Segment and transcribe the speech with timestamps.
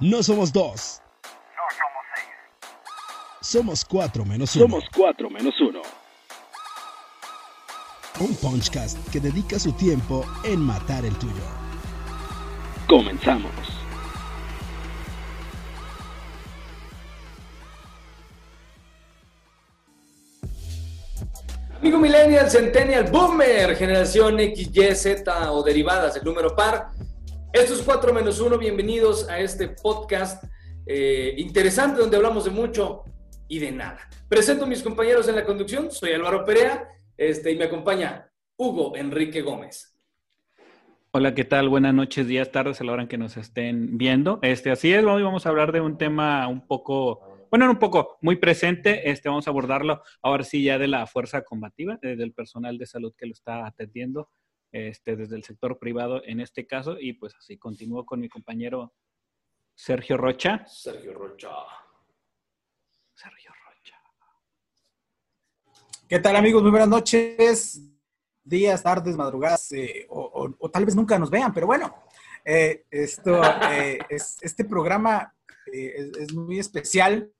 [0.00, 1.02] No somos dos.
[1.24, 2.28] No somos seis.
[3.40, 4.66] Somos cuatro menos uno.
[4.66, 5.82] Somos cuatro menos uno.
[8.20, 11.42] Un Punchcast que dedica su tiempo en matar el tuyo.
[12.88, 13.52] Comenzamos.
[21.80, 26.90] Amigo Millennial, Centennial, Boomer, Generación X, Y, Z o derivadas, el número par.
[27.58, 30.44] Estos 4 menos 1, bienvenidos a este podcast
[30.86, 33.02] eh, interesante donde hablamos de mucho
[33.48, 34.08] y de nada.
[34.28, 38.96] Presento a mis compañeros en la conducción, soy Álvaro Perea este, y me acompaña Hugo
[38.96, 39.98] Enrique Gómez.
[41.10, 41.68] Hola, ¿qué tal?
[41.68, 44.38] Buenas noches, días, tardes, a la hora en que nos estén viendo.
[44.42, 48.18] Este, así es, hoy vamos a hablar de un tema un poco, bueno, un poco
[48.22, 49.10] muy presente.
[49.10, 53.12] Este, vamos a abordarlo ahora sí ya de la fuerza combativa, del personal de salud
[53.18, 54.30] que lo está atendiendo,
[54.72, 56.96] este, desde el sector privado en este caso.
[56.98, 58.92] Y pues así continúo con mi compañero
[59.74, 60.64] Sergio Rocha.
[60.66, 61.48] Sergio Rocha.
[63.14, 63.96] Sergio Rocha.
[66.08, 66.62] ¿Qué tal amigos?
[66.62, 67.82] Muy buenas noches,
[68.42, 71.94] días, tardes, madrugadas, eh, o, o- o tal vez nunca nos vean, pero bueno,
[72.44, 75.34] eh, esto, eh, es- este programa
[75.72, 77.30] eh, es, es muy especial,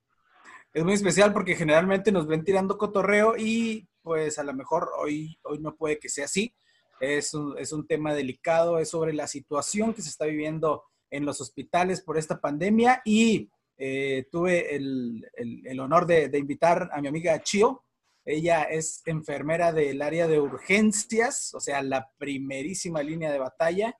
[0.74, 5.38] es muy especial porque generalmente nos ven tirando cotorreo y pues a lo mejor hoy,
[5.44, 6.54] hoy no puede que sea así.
[7.00, 11.24] Es un, es un tema delicado, es sobre la situación que se está viviendo en
[11.24, 17.08] los hospitales por esta pandemia y eh, tuve el, el- honor de, invitar a mi
[17.08, 17.84] amiga Chio,
[18.24, 23.96] ella es enfermera del área de urgencias, o sea, la primerísima línea de batalla,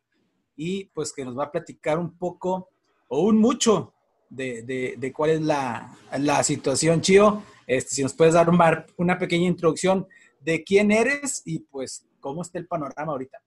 [0.57, 2.69] y pues que nos va a platicar un poco
[3.09, 3.95] o un mucho
[4.29, 4.63] de,
[4.99, 7.43] de- cuál es la, la situación, Chío.
[7.67, 8.49] Este, si nos puedes dar
[8.97, 10.07] una pequeña introducción
[10.41, 13.41] de quién eres y pues cómo está el panorama ahorita.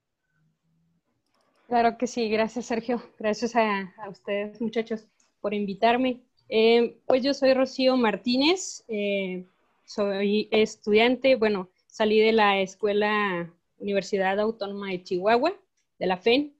[1.68, 5.08] Claro que sí, gracias Sergio, gracias a, ustedes muchachos
[5.40, 6.22] por invitarme.
[6.50, 9.46] Eh, pues yo soy Rocío Martínez, eh,
[9.86, 15.54] soy estudiante, bueno, salí de la Escuela Universidad Autónoma de Chihuahua,
[15.98, 16.54] de la FEN,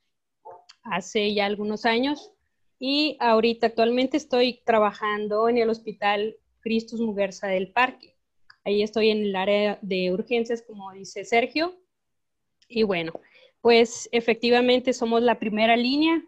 [0.84, 2.32] hace ya algunos años
[2.80, 8.16] y ahorita actualmente estoy trabajando en el Hospital Cristus Muguerza del Parque.
[8.64, 11.76] Ahí estoy en el área de urgencias, como dice Sergio.
[12.72, 13.12] Y bueno,
[13.60, 16.24] pues efectivamente somos la primera línea,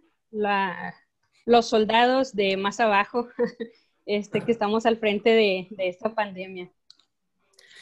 [1.46, 3.30] los soldados de más abajo,
[4.06, 6.70] este, que estamos al frente de, de esta pandemia.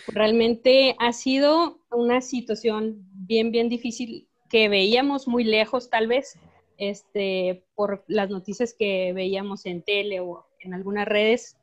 [0.07, 6.37] Realmente ha sido una situación bien, bien difícil que veíamos muy lejos tal vez,
[6.77, 11.57] este, por las noticias que veíamos en tele o en algunas redes,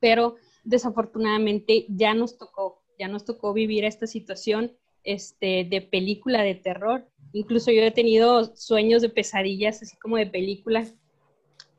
[0.00, 4.72] pero desafortunadamente ya nos tocó, ya nos tocó vivir esta situación
[5.06, 7.08] este, de película de terror.
[7.32, 10.94] Incluso yo he tenido sueños de pesadillas, así como de películas,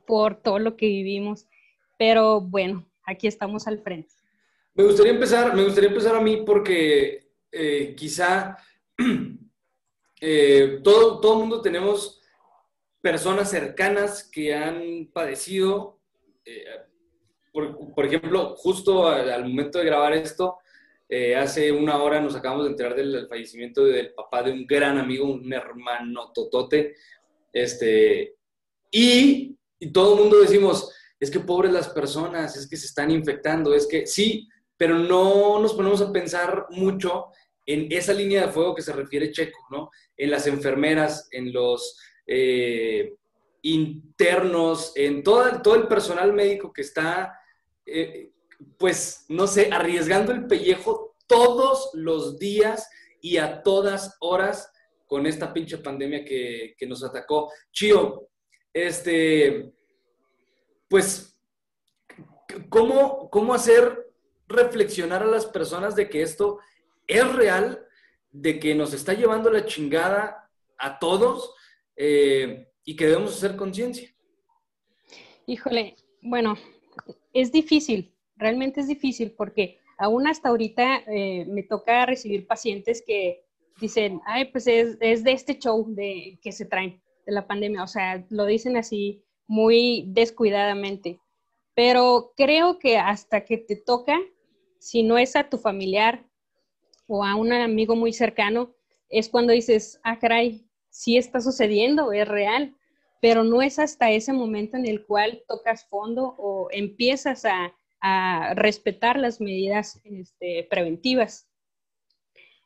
[0.07, 1.45] por todo lo que vivimos.
[1.99, 4.13] Pero bueno, aquí estamos al frente.
[4.73, 8.57] Me gustaría empezar, me gustaría empezar a mí porque eh, quizá
[10.21, 12.21] eh, todo, todo mundo tenemos
[13.01, 15.99] personas cercanas que han padecido,
[16.45, 16.63] eh,
[17.51, 20.59] por, por ejemplo, justo al, al momento de grabar esto,
[21.09, 24.97] eh, hace una hora nos acabamos de enterar del, fallecimiento del papá de un gran
[24.97, 26.95] amigo, un hermano totote,
[27.53, 28.35] este,
[28.91, 33.09] y, y todo el mundo decimos, es que pobres las personas, es que se están
[33.11, 37.27] infectando, es que sí, pero no nos ponemos a pensar mucho
[37.65, 39.89] en esa línea de fuego que se refiere Checo, ¿no?
[40.15, 43.15] En las enfermeras, en los eh,
[43.63, 47.39] internos, en todo, todo el personal médico que está,
[47.85, 48.31] eh,
[48.77, 52.89] pues, no sé, arriesgando el pellejo todos los días
[53.21, 54.71] y a todas horas
[55.05, 57.51] con esta pinche pandemia que, que nos atacó.
[57.71, 58.29] Chío,
[58.73, 59.73] este,
[60.87, 61.37] pues,
[62.69, 64.07] ¿cómo, ¿cómo hacer
[64.47, 66.59] reflexionar a las personas de que esto
[67.07, 67.85] es real,
[68.31, 71.53] de que nos está llevando la chingada a todos
[71.95, 74.13] eh, y que debemos hacer conciencia?
[75.45, 76.57] Híjole, bueno,
[77.33, 83.43] es difícil, realmente es difícil porque aún hasta ahorita eh, me toca recibir pacientes que
[83.79, 87.87] dicen, ay, pues es, de este show de, que se traen de la pandemia, o
[87.87, 91.19] sea, lo dicen así muy descuidadamente,
[91.75, 94.17] pero creo que hasta que te toca,
[94.79, 96.25] si no es a tu familiar
[97.07, 98.73] o a un amigo muy cercano,
[99.09, 102.75] es cuando dices, ah, caray, sí está sucediendo, es real,
[103.21, 108.53] pero no es hasta ese momento en el cual tocas fondo o empiezas a, a
[108.55, 111.47] respetar las medidas este, preventivas.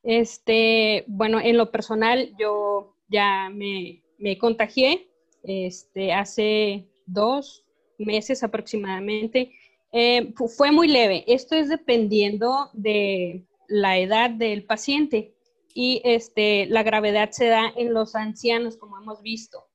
[0.03, 5.07] Este, bueno, en lo personal, yo ya me, me contagié
[5.43, 7.65] este, hace dos
[7.97, 9.51] meses aproximadamente.
[9.91, 11.23] Eh, fue muy leve.
[11.27, 15.33] Esto es dependiendo de la edad del paciente
[15.73, 19.65] y este, la gravedad se da en los ancianos, como hemos visto.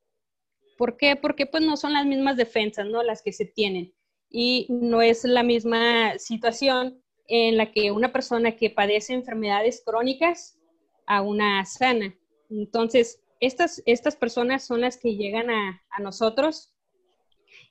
[0.77, 1.17] ¿Por qué?
[1.17, 3.03] Porque pues no son las mismas defensas, ¿no?
[3.03, 3.95] Las que se tienen.
[4.31, 10.59] Y no es la misma situación en la que una persona que padece enfermedades crónicas
[11.07, 12.15] a una sana.
[12.51, 16.77] Entonces, estas, estas personas son las que llegan a, a nosotros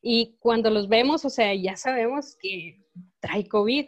[0.08, 2.80] y cuando los vemos, o sea, ya sabemos que
[3.20, 3.88] trae COVID.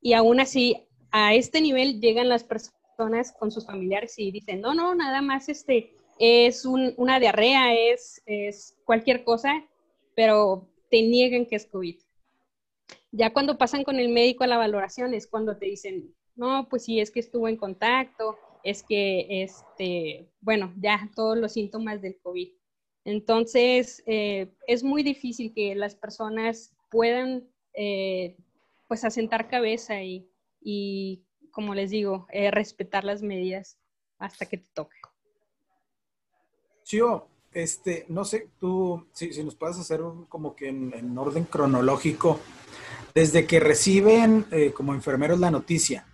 [0.00, 4.74] Y aún así, a este nivel llegan las personas con sus familiares y dicen, no,
[4.74, 9.52] no, nada más este, es una diarrea, es, es cualquier cosa,
[10.14, 11.96] pero te niegan que es COVID.
[13.16, 16.84] Ya cuando pasan con el médico a la valoración es cuando te dicen, no, pues
[16.84, 22.18] sí, es que estuvo en contacto, es que, este, bueno, ya todos los síntomas del
[22.18, 22.50] COVID.
[23.04, 28.36] Entonces, eh, es muy difícil que las personas puedan, eh,
[28.86, 30.28] pues, asentar cabeza y,
[30.60, 33.78] y como les digo, eh, respetar las medidas
[34.18, 34.96] hasta que te toque.
[36.84, 41.44] Chio, este, no sé, tú, si, si nos puedes hacer un, como que en, orden
[41.44, 42.38] cronológico,
[43.16, 46.06] desde que reciben eh, como enfermeros la noticia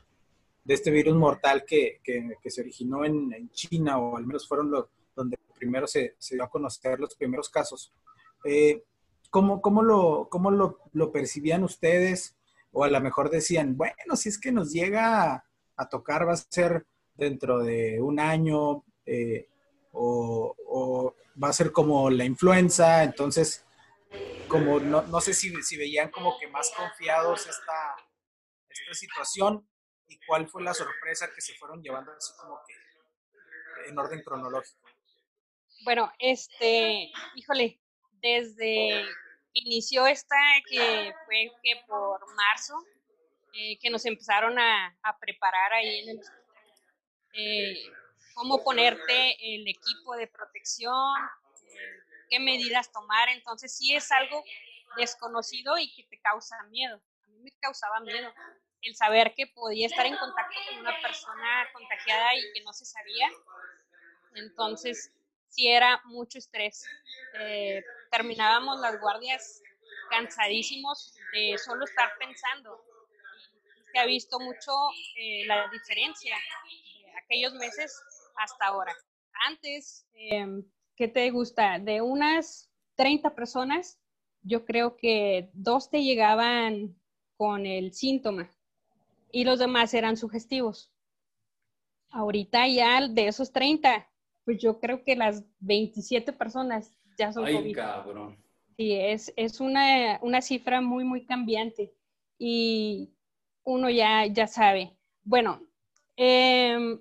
[0.65, 4.71] de este virus mortal que, que, se originó en, en, China, o al menos fueron
[4.71, 7.93] los donde primero se, se dio a conocer los primeros casos,
[8.45, 8.85] eh,
[9.31, 12.37] ¿cómo, cómo, lo, cómo lo, lo percibían ustedes?
[12.73, 15.45] o a lo mejor decían, bueno, si es que nos llega
[15.77, 19.47] a, tocar, va a ser dentro de un año eh,
[19.93, 23.65] o, va a ser como la influenza, entonces,
[24.49, 27.97] como no, no sé si, si, veían como que más confiados esta,
[28.69, 29.69] esta situación
[30.09, 34.89] y cuál fue la sorpresa que se fueron llevando así como que en orden cronológico.
[35.85, 37.81] Bueno, este, híjole,
[38.21, 39.05] desde
[39.55, 40.37] inició esta
[40.69, 42.75] que fue que por marzo,
[43.55, 46.21] eh, que nos empezaron a, preparar ahí en el.
[47.35, 47.93] Eh,
[48.35, 51.17] cómo ponerte el equipo de protección,
[51.67, 52.02] eh,
[52.33, 53.29] qué medidas tomar.
[53.29, 54.43] Entonces sí es algo
[54.97, 57.01] desconocido y que te causa miedo.
[57.25, 58.33] A mí me causaba miedo
[58.81, 62.87] el saber que podía estar en contacto con una persona contagiada y que no se
[62.87, 63.29] sabía.
[64.35, 65.13] Entonces,
[65.49, 66.85] sí era mucho estrés.
[67.39, 69.63] Eh, terminábamos las guardias
[70.11, 72.83] cansadísimos de solo estar pensando.
[73.93, 74.73] Se ha visto mucho
[75.17, 76.35] eh, la diferencia
[77.05, 78.03] de aquellos meses
[78.37, 78.97] hasta ahora.
[79.47, 80.47] Antes, eh,
[80.97, 81.79] ¿qué te gusta?
[81.79, 83.99] De unas 30 personas,
[84.43, 86.97] yo creo que dos te llegaban
[87.37, 88.51] con el síntoma
[89.31, 90.93] y los demás eran sugestivos.
[92.11, 94.07] Ahorita ya de esos 30,
[94.45, 98.37] pues yo creo que las 27 personas ya son Ay, cabrón.
[98.77, 101.95] Sí, es, es una, una, cifra muy, muy cambiante
[102.39, 103.11] y
[103.65, 104.97] uno ya, ya sabe.
[105.23, 105.61] Bueno,
[106.17, 106.99] eh,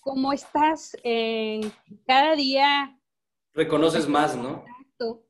[0.00, 1.72] ¿cómo estás en
[2.06, 2.98] cada día?
[3.54, 4.64] Reconoces más, ¿no?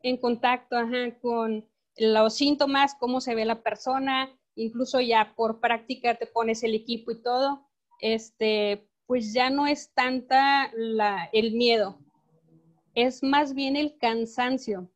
[0.03, 1.67] En contacto ajá, con
[1.97, 7.11] los síntomas, cómo se ve la persona, incluso ya por práctica te pones el equipo
[7.11, 7.67] y todo.
[8.01, 11.99] Este, pues ya no es tanta la, el miedo,
[12.95, 14.91] es más bien el cansancio.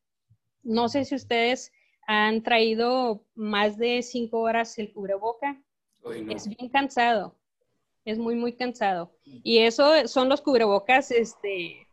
[0.62, 1.72] No sé si ustedes
[2.06, 5.60] han traído más de cinco horas el cubreboca.
[6.28, 7.36] Es bien cansado,
[8.04, 9.12] es muy, muy cansado.
[9.24, 11.85] Y eso son los cubrebocas, este,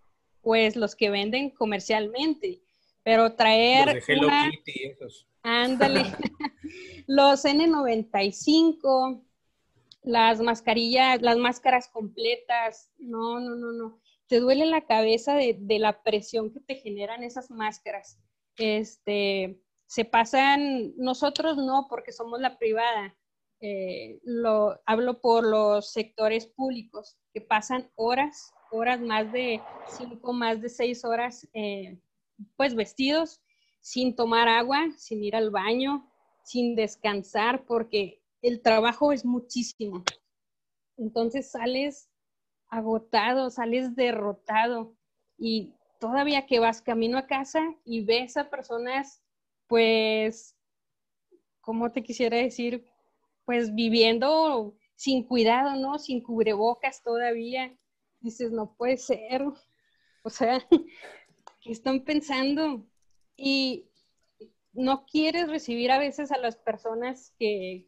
[0.44, 2.62] pues los que venden comercialmente.
[3.02, 3.88] Pero traer...
[3.88, 5.28] Los de Hello Kitty, esos.
[5.42, 6.04] Ándale.
[7.08, 9.24] los N95,
[10.04, 14.00] las mascarillas, las máscaras completas, no, no, no, no.
[14.28, 18.20] Te duele la cabeza de, de la presión que te generan esas máscaras.
[18.58, 23.16] Este, se pasan, nosotros no, porque somos la privada.
[23.66, 30.62] Eh, lo, hablo por los sectores públicos, que pasan horas, horas, más de cinco, más
[30.62, 31.98] de seis horas, eh,
[32.58, 33.42] pues vestidos,
[33.80, 36.10] sin tomar agua, sin ir al baño,
[36.44, 40.04] sin descansar, porque el trabajo es muchísimo.
[40.98, 42.10] Entonces sales
[42.70, 44.96] agotado, sales derrotado
[45.38, 49.22] y todavía que vas camino a casa y ves a personas,
[49.68, 50.56] pues,
[51.62, 52.86] ¿cómo te quisiera decir?
[53.46, 56.00] Pues viviendo sin cuidado, ¿no?
[56.00, 57.78] Sin cubrebocas todavía.
[58.24, 59.44] Dices, no puede ser.
[60.24, 60.60] O sea,
[61.62, 62.84] ¿qué están pensando?
[63.38, 63.86] Y
[64.74, 67.86] no quieres recibir a veces a las personas que,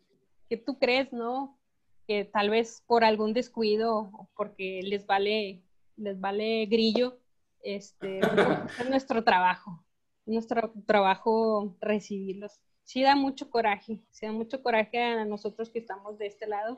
[0.50, 1.58] que tú crees, ¿no?
[2.06, 5.64] Que tal vez por algún descuido o porque les vale,
[5.96, 7.18] les vale grillo,
[7.64, 8.20] este,
[8.80, 9.84] es nuestro trabajo.
[10.26, 12.60] nuestro trabajo recibirlos.
[12.84, 16.78] Sí da mucho coraje, sí da mucho coraje a nosotros que estamos de este lado,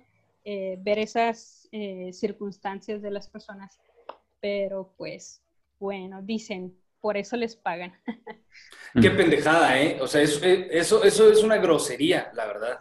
[0.50, 3.82] eh, ver esas eh, circunstancias de las personas,
[4.40, 5.44] pero pues
[5.78, 7.94] bueno, dicen, por eso les pagan.
[9.02, 9.98] Qué pendejada, ¿eh?
[10.00, 12.80] O sea, eso, eso, eso es una grosería, la verdad.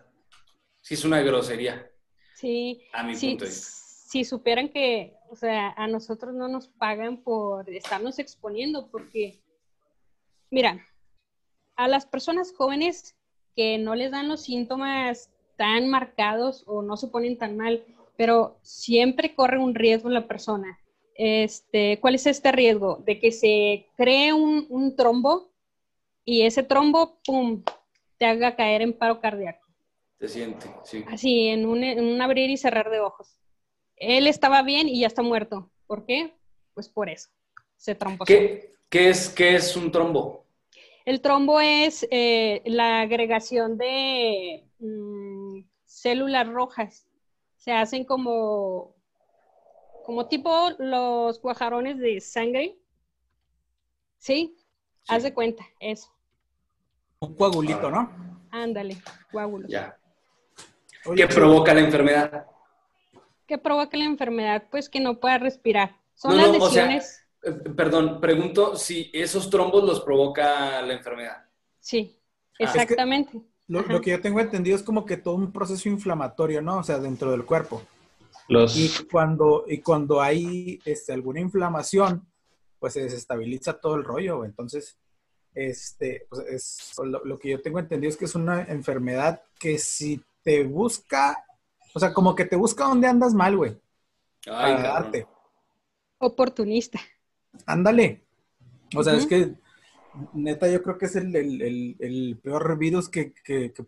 [0.80, 1.90] Sí, es una grosería.
[2.36, 2.84] Sí.
[2.92, 3.66] A mi punto de vista.
[4.10, 9.42] Si supieran que, o sea, a nosotros no nos pagan por estarnos exponiendo, porque,
[10.52, 10.86] mira,
[11.74, 13.16] a las personas jóvenes
[13.56, 17.84] que no les dan los síntomas tan marcados o no se ponen tan mal,
[18.16, 20.78] pero siempre corre un riesgo la persona.
[21.14, 23.02] Este, ¿Cuál es este riesgo?
[23.04, 25.50] De que se cree un, un trombo
[26.24, 27.62] y ese trombo, ¡pum!,
[28.18, 29.66] te haga caer en paro cardíaco.
[30.18, 31.04] Se siente, sí.
[31.08, 33.38] Así, en un, en un abrir y cerrar de ojos.
[33.96, 35.70] Él estaba bien y ya está muerto.
[35.86, 36.34] ¿Por qué?
[36.74, 37.28] Pues por eso.
[37.76, 38.24] Se trombó.
[38.24, 40.46] ¿Qué, ¿Qué, es, ¿Qué es un trombo?
[41.04, 45.15] El trombo es eh, la agregación de mm,
[45.96, 47.06] células rojas.
[47.56, 48.94] Se hacen como,
[50.04, 52.76] como tipo los cuajarones de sangre.
[54.18, 54.56] ¿Sí?
[55.08, 56.12] Haz de cuenta, eso.
[57.20, 58.10] Un coagulito, ¿no?
[58.50, 58.98] Ándale,
[59.32, 59.68] coágulo.
[59.68, 59.98] Ya.
[61.16, 62.46] ¿Qué provoca la enfermedad?
[63.46, 64.64] ¿Qué provoca la enfermedad?
[64.70, 65.96] Pues que no pueda respirar.
[66.14, 67.22] Son las lesiones.
[67.42, 71.46] Eh, perdón, pregunto si esos trombos los provoca la enfermedad.
[71.80, 72.64] Sí, ah.
[72.64, 73.40] exactamente.
[73.68, 76.78] Lo, que yo tengo entendido es como que todo un proceso inflamatorio, ¿no?
[76.78, 77.82] O sea, dentro del cuerpo.
[78.48, 78.76] Los...
[78.76, 82.26] Y, cuando, y cuando hay este, alguna inflamación,
[82.78, 84.44] pues se desestabiliza todo el rollo.
[84.44, 84.96] Entonces,
[85.54, 89.78] este, pues es, lo, lo, que yo tengo entendido es que es una enfermedad que
[89.78, 91.44] si te busca,
[91.94, 93.76] o sea, como que te busca donde andas mal, güey.
[94.46, 95.24] Ay,
[96.18, 97.00] Oportunista.
[97.66, 98.22] Ándale.
[98.94, 99.54] O sea, es que
[100.32, 103.32] neta, yo creo que es el, peor virus que,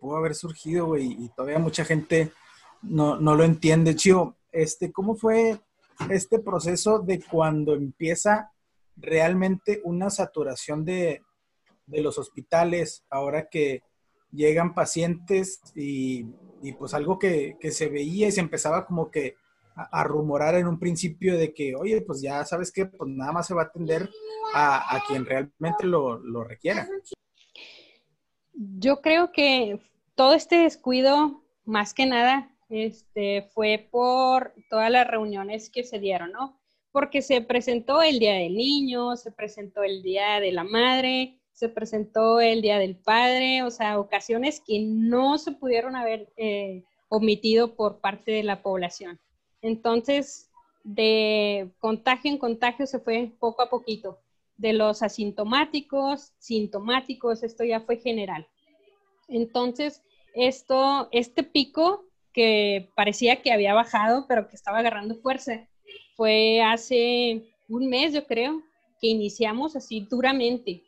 [0.01, 2.33] pudo haber surgido, güey, y todavía mucha gente
[2.83, 3.97] no, lo entiende.
[3.97, 5.61] Chío, este, ¿cómo fue
[6.11, 8.53] este proceso de cuando empieza
[8.97, 11.23] realmente una saturación de,
[11.87, 13.83] de los hospitales, ahora que
[14.31, 16.27] llegan pacientes y
[16.63, 19.37] y pues algo que, se veía y se empezaba como que
[19.79, 23.47] a, rumorar en un principio de que, oye, pues ya sabes que pues nada más
[23.47, 24.11] se va a atender
[24.55, 26.89] a, quien realmente lo, requiera.
[28.53, 29.81] Yo creo que
[30.15, 36.33] todo este descuido, más que nada, este, fue por todas las reuniones que se dieron,
[36.33, 36.61] ¿no?
[36.91, 41.69] Porque se presentó el Día del Niño, se presentó el Día de la Madre, se
[41.69, 47.75] presentó el Día del Padre, o sea, ocasiones que no se pudieron haber eh, omitido
[47.75, 49.21] por parte de la población.
[49.63, 50.51] Entonces,
[50.85, 54.19] de contagio en contagio se fue poco a poquito.
[54.57, 58.47] De los asintomáticos, sintomáticos, esto ya fue general.
[59.29, 60.03] Entonces,
[60.35, 65.69] esto, este pico que parecía que había bajado, pero que estaba agarrando fuerza,
[66.17, 68.63] fue hace un mes, yo creo,
[69.01, 70.83] que iniciamos así duramente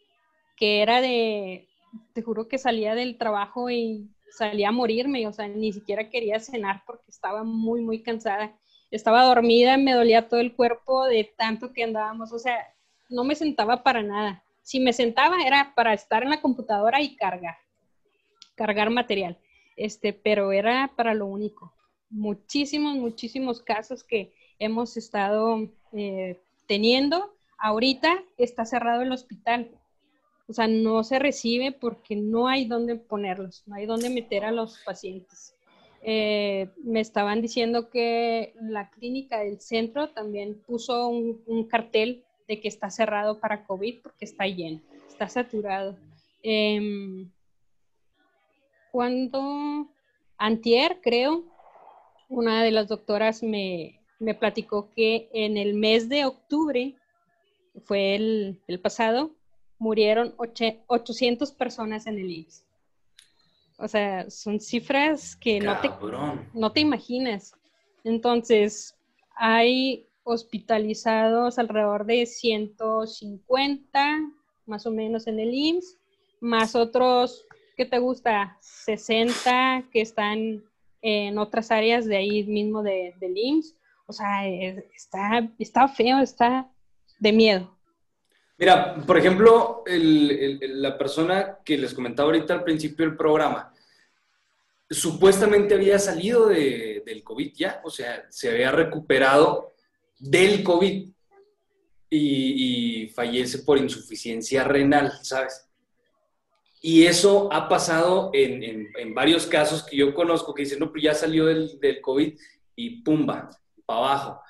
[0.60, 1.66] que era de,
[2.12, 6.40] te juro que salía del trabajo y salía a morirme, o sea, ni siquiera quería
[6.40, 8.56] cenar porque estaba muy, muy cansada.
[8.90, 12.74] Estaba dormida, me dolía todo el cuerpo de tanto que andábamos, o sea,
[13.08, 14.42] no me sentaba para nada.
[14.62, 17.56] Si me sentaba era para estar en la computadora y cargar,
[18.54, 19.38] cargar material,
[19.76, 21.72] este, pero era para lo único.
[22.08, 27.34] Muchísimos, muchísimos casos que hemos estado eh, teniendo.
[27.58, 29.70] Ahorita está cerrado el hospital,
[30.50, 34.50] o sea, no se recibe porque no hay dónde ponerlos, no hay dónde meter a
[34.50, 35.54] los pacientes.
[36.02, 42.66] Eh, me estaban diciendo que la clínica del centro también puso un, cartel de que
[42.66, 45.96] está cerrado para COVID porque está lleno, está saturado.
[46.42, 47.30] Em,
[48.90, 49.86] cuando
[50.36, 51.44] antier, creo,
[52.28, 56.96] una de las doctoras me, me, platicó que en el mes de octubre,
[57.84, 59.30] fue el, el pasado,
[59.80, 62.64] murieron 800 personas en el IMSS.
[63.78, 65.90] O sea, son cifras que no te,
[66.52, 67.54] no te imaginas.
[68.04, 68.94] Entonces,
[69.34, 74.20] hay hospitalizados alrededor de 150,
[74.66, 75.96] más o menos en el IMSS,
[76.40, 78.58] más otros, ¿qué te gusta?
[78.60, 80.62] 60 que están
[81.00, 83.74] en otras áreas de ahí mismo de, del IMSS.
[84.06, 86.70] O sea, está, está feo, está
[87.18, 87.79] de miedo.
[88.60, 93.72] Mira, por ejemplo, la persona que les comentaba ahorita al principio del programa,
[94.90, 99.72] supuestamente había salido del COVID ya, o sea, se había recuperado
[100.18, 101.08] del COVID
[102.10, 105.66] y, fallece por insuficiencia renal, ¿sabes?
[106.82, 111.02] Y eso ha pasado en, en, varios casos que yo conozco que dicen, no, pues
[111.02, 112.38] ya salió del, del COVID
[112.76, 113.48] y pumba,
[113.86, 114.42] para abajo.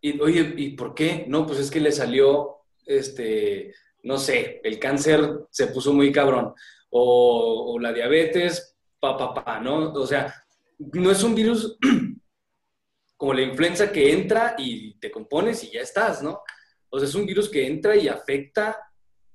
[0.00, 1.24] Y, oye, ¿y por qué?
[1.26, 2.59] No, pues es que le salió,
[2.90, 5.20] este, no sé, el cáncer
[5.50, 6.54] se puso muy cabrón.
[6.90, 9.92] O, o la diabetes, pa, pa, pa, ¿no?
[9.92, 10.34] O sea,
[10.78, 11.78] no es un virus
[13.16, 16.40] como la influenza que entra y te compones y ya estás, ¿no?
[16.88, 18.76] O sea, es un virus que entra y afecta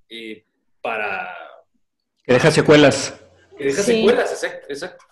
[0.10, 0.46] eh,
[0.82, 1.30] para...
[2.24, 3.20] Que deja secuelas.
[3.58, 5.06] Que deja secuelas, exacto,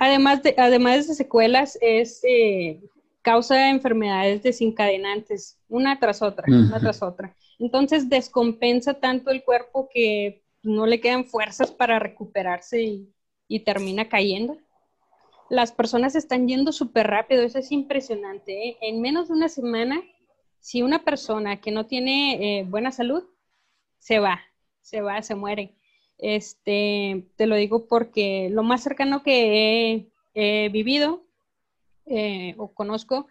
[0.00, 2.80] Además de, además de secuelas, es eh,
[3.22, 7.36] causa de enfermedades desencadenantes, una tras otra, una tras otra.
[7.58, 13.10] Entonces descompensa tanto el cuerpo que no le quedan fuerzas para recuperarse y,
[13.64, 14.58] termina cayendo
[15.48, 18.68] las personas están yendo súper rápido, eso es impresionante.
[18.68, 18.76] ¿eh?
[18.80, 20.02] En menos de una semana,
[20.58, 23.22] si una persona que no tiene eh, buena salud,
[23.98, 24.40] se va,
[24.80, 25.74] se va, se muere.
[26.18, 31.22] Este, te lo digo porque lo más cercano que he, vivido
[32.06, 33.28] eh, o conozco,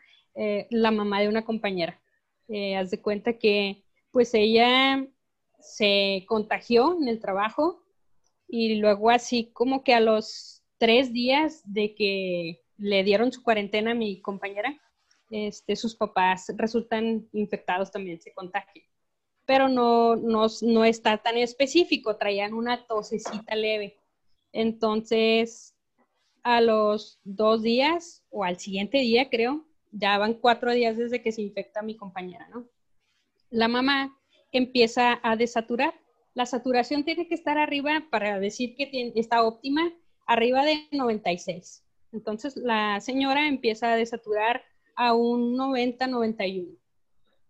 [0.69, 1.99] la mamá de una compañera.
[2.77, 5.05] haz de cuenta que pues ella
[5.59, 7.83] se contagió en el trabajo
[8.47, 13.91] y luego así como que a los tres días de que le dieron su cuarentena
[13.91, 14.79] a mi compañera,
[15.31, 18.85] este, sus papás resultan infectados también, se contagian.
[19.45, 23.97] Pero no, no, no está tan específico, traían una tosecita leve.
[24.51, 25.75] Entonces,
[26.43, 31.31] a los dos días o al siguiente día, creo, ya van cuatro días desde que
[31.31, 32.67] se infecta mi compañera, ¿no?
[33.53, 34.17] La mamá
[34.51, 35.93] empieza a desaturar.
[36.33, 39.93] La saturación tiene que estar arriba para decir que está óptima
[40.25, 41.85] arriba de 96.
[42.13, 44.63] Entonces la señora empieza a desaturar
[44.95, 46.79] a un 90-91.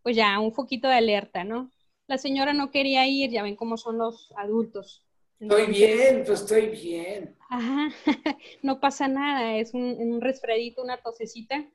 [0.01, 1.71] Pues ya, un poquito de alerta, ¿no?
[2.07, 5.05] La señora no quería ir, ya ven cómo son los adultos.
[5.39, 7.37] estoy bien, pues estoy bien.
[7.49, 7.95] Ajá,
[8.61, 11.65] no pasa nada, es un, un resfriadito, una tosecita.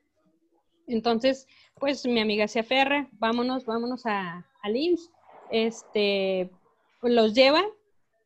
[0.89, 1.47] Entonces,
[1.79, 5.11] pues mi amiga se aferra, vámonos, vámonos a, al IMSS.
[5.51, 6.51] Este,
[7.01, 7.63] los lleva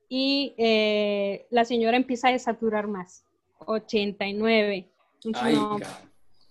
[0.10, 3.26] y eh, la señora empieza a desaturar más,
[3.60, 4.90] 89.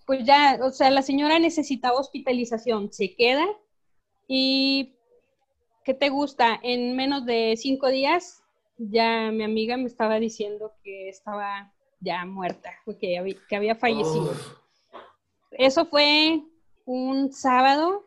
[0.07, 3.47] pues ya, o sea, la señora necesitaba hospitalización, se queda
[4.27, 4.95] y
[5.85, 6.59] ¿qué te gusta?
[6.63, 8.43] En menos de cinco días
[8.79, 14.35] ya mi amiga me estaba diciendo que estaba ya muerta, que había, que había fallecido.
[15.59, 16.43] Eso fue
[16.85, 18.05] un sábado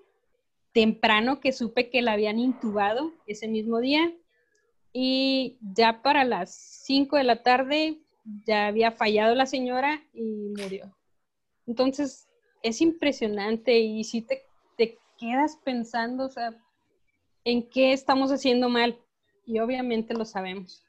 [0.74, 4.14] temprano que supe que la habían intubado ese mismo día
[4.92, 6.54] y ya para las
[6.84, 8.00] 5 de la tarde
[8.46, 10.96] ya había fallado la señora y murió.
[11.68, 12.28] Entonces,
[12.64, 14.44] es impresionante y si te,
[14.78, 16.56] te quedas pensando, o sea,
[17.44, 19.00] en qué estamos haciendo mal
[19.46, 20.84] y obviamente lo sabemos.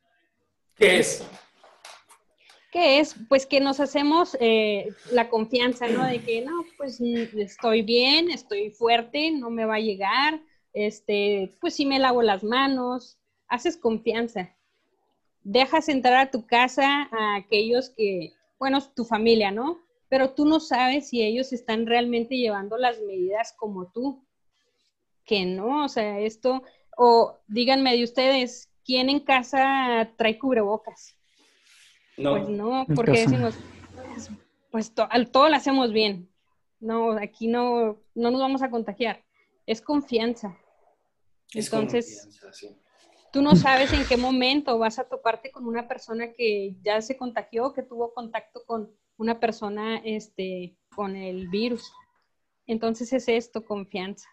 [0.76, 1.24] ¿Qué es?
[2.76, 3.16] ¿Qué es?
[3.30, 6.04] Pues que nos hacemos eh, la confianza, ¿no?
[6.04, 10.42] De que, no, pues estoy bien, estoy fuerte, no me va a llegar,
[10.74, 13.16] este, pues sí me lavo las manos,
[13.48, 14.54] haces confianza.
[15.42, 19.80] Dejas entrar a tu casa a aquellos que, bueno, tu familia, ¿no?
[20.10, 24.22] Pero tú no sabes si ellos están realmente llevando las medidas como tú.
[25.24, 26.62] Que no, o sea, esto,
[26.94, 31.15] o díganme de ustedes, ¿quién en casa trae cubrebocas?
[32.16, 32.32] No.
[32.32, 33.54] Pues no, porque decimos,
[34.06, 34.30] pues,
[34.70, 36.30] pues todo lo hacemos bien.
[36.80, 39.24] No, aquí no, no nos vamos a contagiar.
[39.66, 40.56] Es confianza.
[41.54, 42.28] Entonces,
[43.32, 47.16] tú no sabes en qué momento vas a toparte con una persona que ya se
[47.16, 51.92] contagió, que tuvo contacto con una persona este, con el virus.
[52.66, 54.28] Entonces es esto, confianza.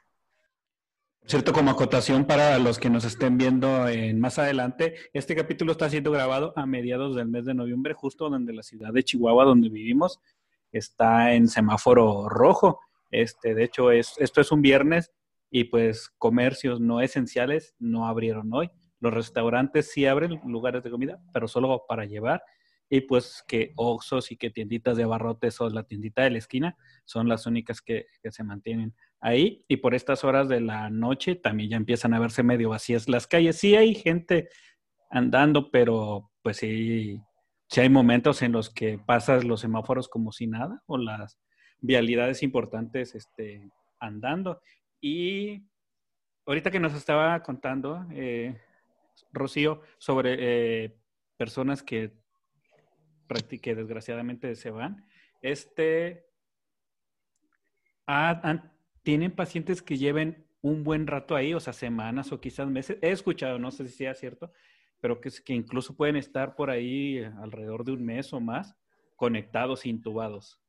[1.25, 5.89] Cierto, como acotación para los que nos estén viendo en más adelante, este capítulo está
[5.89, 9.69] siendo grabado a mediados del mes de noviembre, justo donde la ciudad de Chihuahua, donde
[9.69, 10.19] vivimos,
[10.73, 12.81] está en semáforo rojo.
[13.09, 15.13] Este, de hecho, es, esto es un viernes
[15.49, 18.69] y pues comercios no esenciales no abrieron hoy.
[18.99, 22.43] Los restaurantes sí abren lugares de comida, pero solo para llevar.
[22.93, 26.77] Y pues que Oxos y que tienditas de abarrotes o la tiendita de la esquina
[27.05, 29.65] son las únicas que, se mantienen ahí.
[29.67, 33.25] Y por estas horas de la noche también ya empiezan a verse medio vacías las
[33.25, 33.57] calles.
[33.57, 34.47] Sí hay gente
[35.09, 37.19] andando, pero pues sí,
[37.67, 41.39] sí hay momentos en los que pasas los semáforos como si nada o las
[41.79, 44.61] vialidades importantes este, andando.
[45.01, 45.63] Y
[46.45, 48.55] ahorita que nos estaba contando, eh,
[49.31, 50.95] Rocío, sobre eh,
[51.37, 52.21] personas que,
[53.61, 55.05] que desgraciadamente se van.
[55.41, 56.25] Este,
[59.03, 62.97] ¿Tienen pacientes que lleven un buen rato ahí, o sea, semanas o quizás meses?
[63.01, 64.51] He escuchado, no sé si sea cierto,
[65.01, 68.75] pero que, incluso pueden estar por ahí alrededor de un mes o más
[69.15, 70.59] conectados, intubados.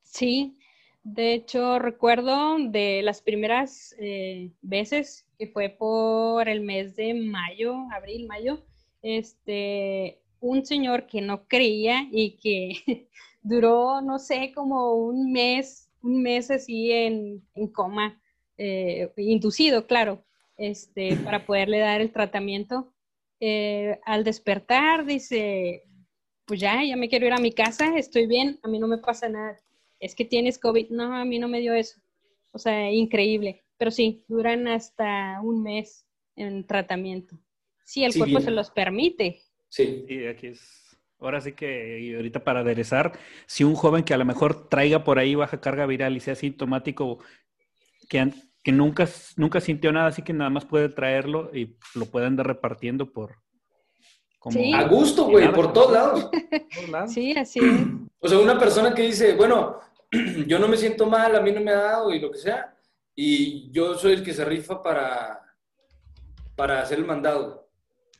[0.00, 0.58] Sí,
[1.04, 7.74] de hecho recuerdo de las primeras eh, veces que fue por el mes de mayo,
[7.92, 8.64] abril, mayo,
[9.02, 13.08] este, un señor que no creía y que
[13.42, 18.20] duró, no sé, como un mes, un mes así en, coma,
[18.58, 20.24] eh, inducido, claro,
[20.58, 22.92] este, para poderle dar el tratamiento.
[23.40, 25.84] Eh, al despertar dice,
[26.44, 28.98] pues ya, ya me quiero ir a mi casa, estoy bien, a mí no me
[28.98, 29.56] pasa nada.
[30.00, 32.00] Es que tienes COVID, no, a mí no me dio eso.
[32.52, 33.62] O sea, increíble.
[33.78, 37.38] Pero sí, duran hasta un mes en tratamiento.
[37.84, 39.40] Sí, el cuerpo se los permite.
[39.72, 40.04] Sí.
[40.06, 40.98] Y aquí es.
[41.18, 43.12] Ahora sí que, y ahorita para aderezar,
[43.46, 46.34] si un joven que a lo mejor traiga por ahí baja carga viral y sea
[46.34, 47.20] sintomático,
[48.08, 48.32] que,
[48.62, 52.48] que nunca, nunca sintió nada, así que nada más puede traerlo y lo pueden andar
[52.48, 53.36] repartiendo por...
[54.74, 56.30] A gusto, güey, por todos lados.
[57.06, 57.86] Sí, así es.
[58.18, 59.78] O sea, una persona que dice, bueno,
[60.46, 62.76] yo no me siento mal, a mí no me ha dado y lo que sea,
[63.14, 65.40] y yo soy el que se rifa para,
[66.56, 67.62] para hacer el mandado.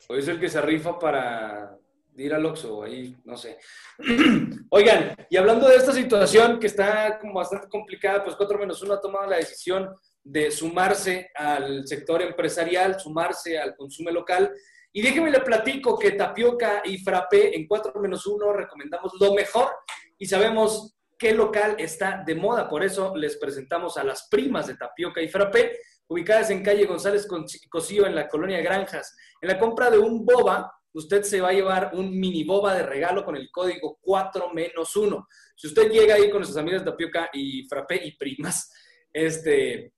[0.09, 1.79] O es el que se rifa para
[2.17, 3.59] ir al Oxxo, ahí, no sé.
[4.71, 8.95] Oigan, y hablando de esta situación que está como bastante complicada, pues 4 menos 1
[8.95, 14.53] ha tomado la decisión de sumarse al sector empresarial, sumarse al consumo local.
[14.93, 19.71] Y déjenme le platico que Tapioca y Frappé en 4 menos 1 recomendamos lo mejor
[20.19, 22.69] y sabemos qué local está de moda.
[22.69, 27.27] Por eso les presentamos a las primas de Tapioca y Frappé, ubicadas en calle González
[27.71, 29.17] Cosío en la colonia Granjas.
[29.41, 32.83] En la compra de un boba, usted se va a llevar un mini boba de
[32.83, 35.29] regalo con el código 4 menos 1.
[35.57, 38.71] Si usted llega ahí con sus amigas de Tapioca y Frappé y primas,
[39.13, 39.93] este,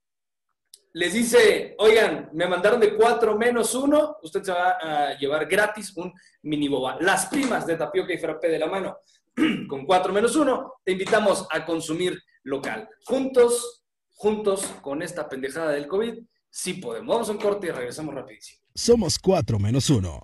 [0.95, 5.95] les dice, oigan, me mandaron de 4 menos 1, usted se va a llevar gratis
[5.97, 6.13] un
[6.43, 6.97] mini boba.
[7.01, 8.99] Las primas de tapioca y frappé de la mano,
[9.67, 12.87] con 4 menos 1, te invitamos a consumir local.
[13.03, 13.84] Juntos,
[14.15, 16.15] juntos con esta pendejada del COVID,
[16.49, 17.15] sí podemos.
[17.15, 18.61] Vamos a un corte y regresamos rapidísimo.
[18.73, 20.21] Somos 4 menos 1.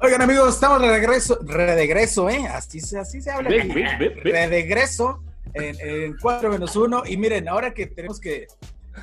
[0.00, 2.44] Oigan amigos, estamos de regreso, regreso, ¿eh?
[2.48, 3.50] Así, así se habla.
[3.50, 5.22] De regreso
[5.54, 7.04] en, 4 menos 1.
[7.06, 8.48] Y miren, ahora que tenemos que,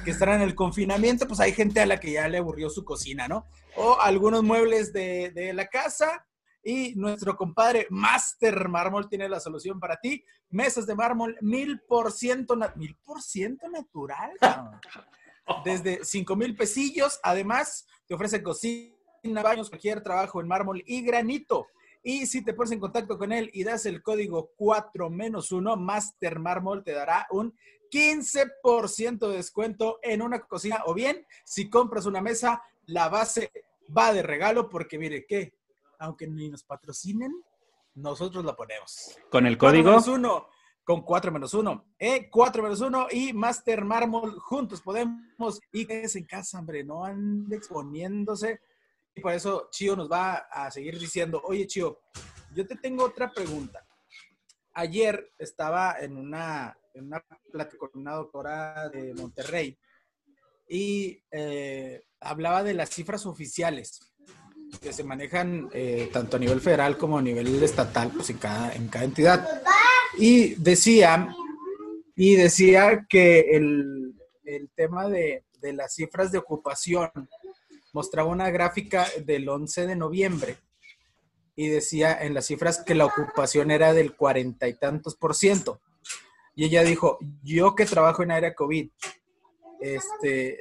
[0.06, 3.28] estar en el confinamiento, pues hay gente a la que ya le aburrió su cocina,
[3.28, 3.46] ¿no?
[3.78, 6.26] O algunos muebles de, la casa.
[6.70, 10.24] Y nuestro compadre Master Mármol tiene la solución para ti.
[10.52, 14.34] Mesas de mármol mil por ciento, mil por ciento natural.
[15.66, 17.20] Desde cinco mil pesillos.
[17.24, 21.66] Además, te ofrece cocina, baños, cualquier trabajo en mármol y granito.
[22.04, 25.76] Y si te pones en contacto con él y das el código 4 menos 1,
[25.76, 27.58] Master Marmol te dará un
[27.92, 30.84] 15% de descuento en una cocina.
[30.86, 33.52] O bien, si compras una mesa, la base
[33.98, 35.58] va de regalo porque mire que,
[36.00, 37.32] aunque ni nos patrocinen,
[37.96, 39.18] nosotros la ponemos.
[39.30, 39.92] ¿Con el código?
[39.92, 40.48] 4 1,
[40.84, 41.86] con 4 menos 1.
[42.00, 42.30] ¿eh?
[42.30, 45.60] 4 menos 1 y Master Marmol juntos podemos.
[45.72, 48.62] Y en casa, hombre, no ande exponiéndose
[49.16, 52.00] y por eso Chio nos va a seguir diciendo, oye Chio,
[52.54, 53.86] yo te tengo otra pregunta.
[54.74, 59.78] Ayer estaba en una, en una plática con una doctora de Monterrey
[60.70, 64.09] y eh, hablaba de las cifras oficiales
[64.82, 68.74] que se manejan eh, tanto a nivel federal como a nivel estatal, pues en cada,
[68.74, 69.62] en cada entidad.
[70.18, 71.36] Y decía,
[72.16, 77.12] y decía que el, el tema de, de las cifras de ocupación
[77.94, 80.58] mostraba una gráfica del 11 de noviembre
[81.56, 85.82] y decía en las cifras que la ocupación era del cuarenta y tantos por ciento.
[86.56, 88.90] Y ella dijo, yo que trabajo en área COVID,
[89.80, 90.60] este,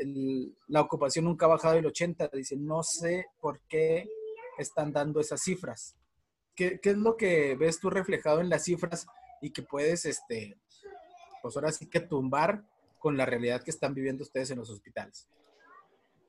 [0.68, 2.28] la ocupación nunca ha bajado del 80.
[2.32, 4.08] Dice, no sé por qué
[4.58, 5.96] están dando esas cifras.
[6.54, 9.06] ¿Qué, ¿Qué, es lo que ves tú reflejado en las cifras
[9.40, 10.58] y que puedes, este,
[11.42, 12.64] pues ahora sí que tumbar
[12.98, 15.28] con la realidad que están viviendo ustedes en los hospitales?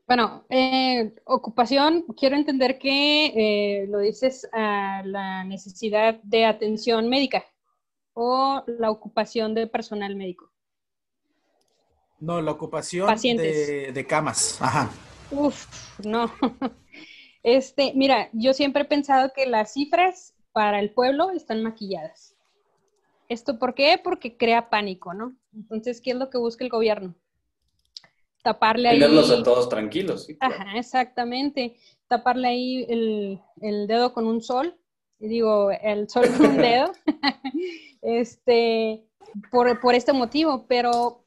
[0.10, 7.45] Bueno, eh, ocupación, quiero entender que eh, lo dices a la necesidad de atención médica
[8.13, 10.52] o la ocupación de personal médico.
[12.20, 14.62] No, la ocupación de, de, camas.
[14.62, 14.90] Ajá.
[15.32, 15.66] Uf,
[16.04, 16.32] no.
[17.42, 22.36] Este, mira, yo siempre he pensado que las cifras para el pueblo están maquilladas.
[23.30, 23.98] ¿Esto por qué?
[24.04, 25.38] Porque crea pánico, ¿no?
[25.56, 27.16] Entonces, ¿qué es lo que busca el gobierno?
[28.44, 29.00] taparle ahí.
[29.00, 30.28] Tenerlos a todos tranquilos.
[30.40, 31.76] Ajá, exactamente.
[32.08, 34.76] Taparle ahí el, dedo con un sol.
[35.20, 36.92] Digo, el sol con un dedo.
[38.02, 39.06] este,
[39.52, 40.66] por, por este motivo.
[40.68, 41.26] Pero,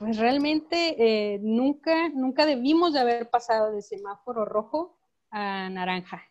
[0.00, 4.98] pues realmente eh, nunca, nunca debimos de haber pasado de semáforo rojo
[5.30, 6.22] a naranja.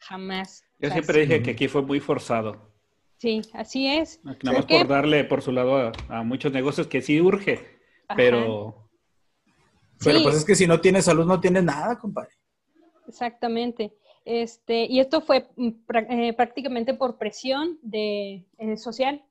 [0.00, 0.64] Jamás.
[0.80, 2.72] Yo siempre dije que aquí fue muy forzado.
[3.18, 4.20] Sí, así es.
[4.24, 7.64] Nada más por darle por su lado a, muchos negocios que sí urge,
[8.16, 8.90] pero...
[10.02, 12.32] Pero pues es que si no tienes salud no tienes nada, compadre.
[13.06, 13.94] Exactamente.
[14.24, 15.68] Este, y esto fue mm,
[16.10, 19.24] eh, prácticamente por presión de, eh, social,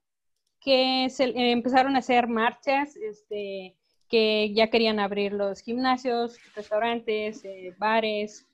[0.63, 3.75] que se, eh, empezaron a hacer marchas, este,
[4.07, 7.43] que ya querían abrir los gimnasios, restaurantes,
[7.77, 8.47] bares,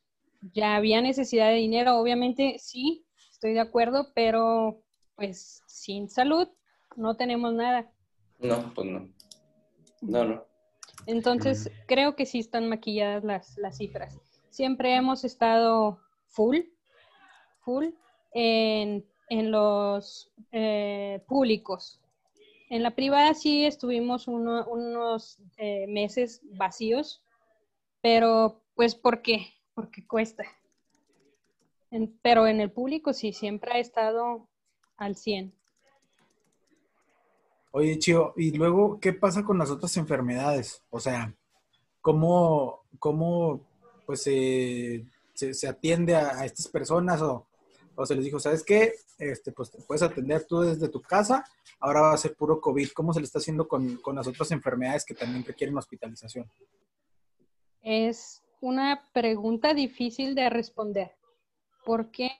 [0.53, 4.81] ya había necesidad de dinero, obviamente sí, estoy de acuerdo, pero
[5.15, 6.47] pues sin salud
[6.95, 7.91] no tenemos nada.
[8.39, 9.09] No, pues no.
[10.01, 10.45] No, no.
[11.05, 14.17] Entonces, creo que sí están maquilladas las, las cifras.
[14.49, 16.59] Siempre hemos estado full,
[17.61, 17.87] full
[18.33, 21.99] en, los eh, públicos.
[22.69, 27.23] En la privada sí estuvimos unos eh, meses vacíos,
[28.01, 29.47] pero pues ¿por qué?
[29.73, 30.43] Porque cuesta.
[32.21, 34.47] pero en el público sí, siempre ha estado
[34.97, 35.53] al 100.
[37.71, 40.83] Oye, Chio, ¿y luego qué pasa con las otras enfermedades?
[40.89, 41.35] O sea,
[42.01, 43.61] ¿cómo, cómo
[44.05, 47.45] pues eh, se, atiende a, estas personas o,
[48.05, 48.93] se les dijo, ¿sabes qué?
[49.17, 51.43] Este, pues te puedes atender tú desde tu casa,
[51.79, 52.89] ahora va a ser puro COVID.
[52.91, 56.49] ¿Cómo se le está haciendo con, con las otras enfermedades que también requieren hospitalización?
[57.81, 61.11] Es una pregunta difícil de responder.
[61.85, 62.31] ¿Por qué?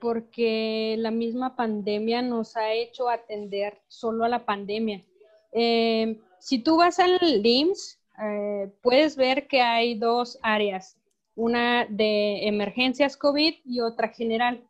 [0.00, 5.04] Porque la misma pandemia nos ha hecho atender solo a la pandemia.
[5.52, 10.96] Eh, si tú vas al LIMS, eh, puedes ver que hay dos áreas
[11.40, 14.62] una de emergencias COVID y otra general.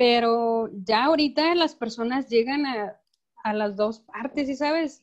[0.00, 5.02] Pero ya ahorita las personas llegan a, las dos partes y sabes,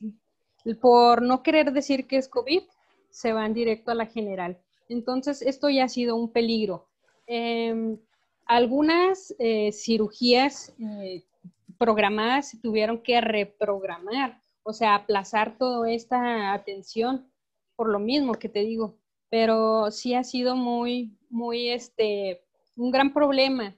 [0.80, 2.62] por no querer decir que es COVID,
[3.08, 4.58] se van directo a la general.
[4.88, 6.88] Entonces, esto ya ha sido un peligro.
[7.28, 7.96] Em,
[8.44, 11.22] algunas eh, cirugías eh,
[11.78, 17.30] programadas se tuvieron que reprogramar, o sea, aplazar toda esta atención
[17.76, 18.96] por lo mismo que te digo,
[19.30, 22.42] pero sí ha sido muy, muy, este,
[22.74, 23.77] un gran problema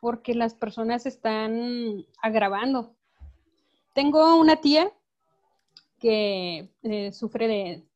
[0.00, 2.94] porque las personas están agravando.
[3.94, 4.92] Tengo una tía
[5.98, 7.48] que eh, sufre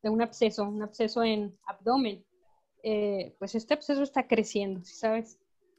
[0.02, 2.24] de, un absceso, un absceso en abdomen.
[2.82, 5.38] Eh, pues este absceso está creciendo, ¿sí sabes?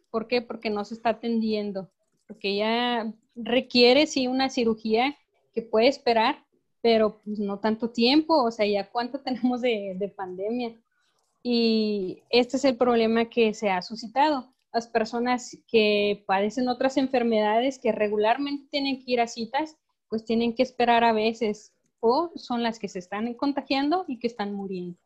[0.09, 0.41] ¿Por qué?
[0.41, 1.91] Porque no se está atendiendo,
[2.27, 5.17] porque ya requiere, sí, una cirugía
[5.53, 6.45] que puede esperar,
[6.81, 10.79] pero pues no tanto tiempo, o sea, ya cuánto tenemos de, de pandemia.
[11.45, 14.52] Y este es el problema que se ha suscitado.
[14.73, 19.77] Las personas que padecen otras enfermedades que regularmente tienen que ir a citas,
[20.09, 24.27] pues tienen que esperar a veces o son las que se están contagiando y que
[24.27, 24.97] están muriendo.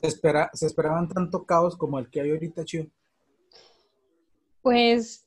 [0.00, 2.86] ¿Se, espera, ¿se esperaban tanto caos como el que hay ahorita, Chio?
[4.62, 5.26] Pues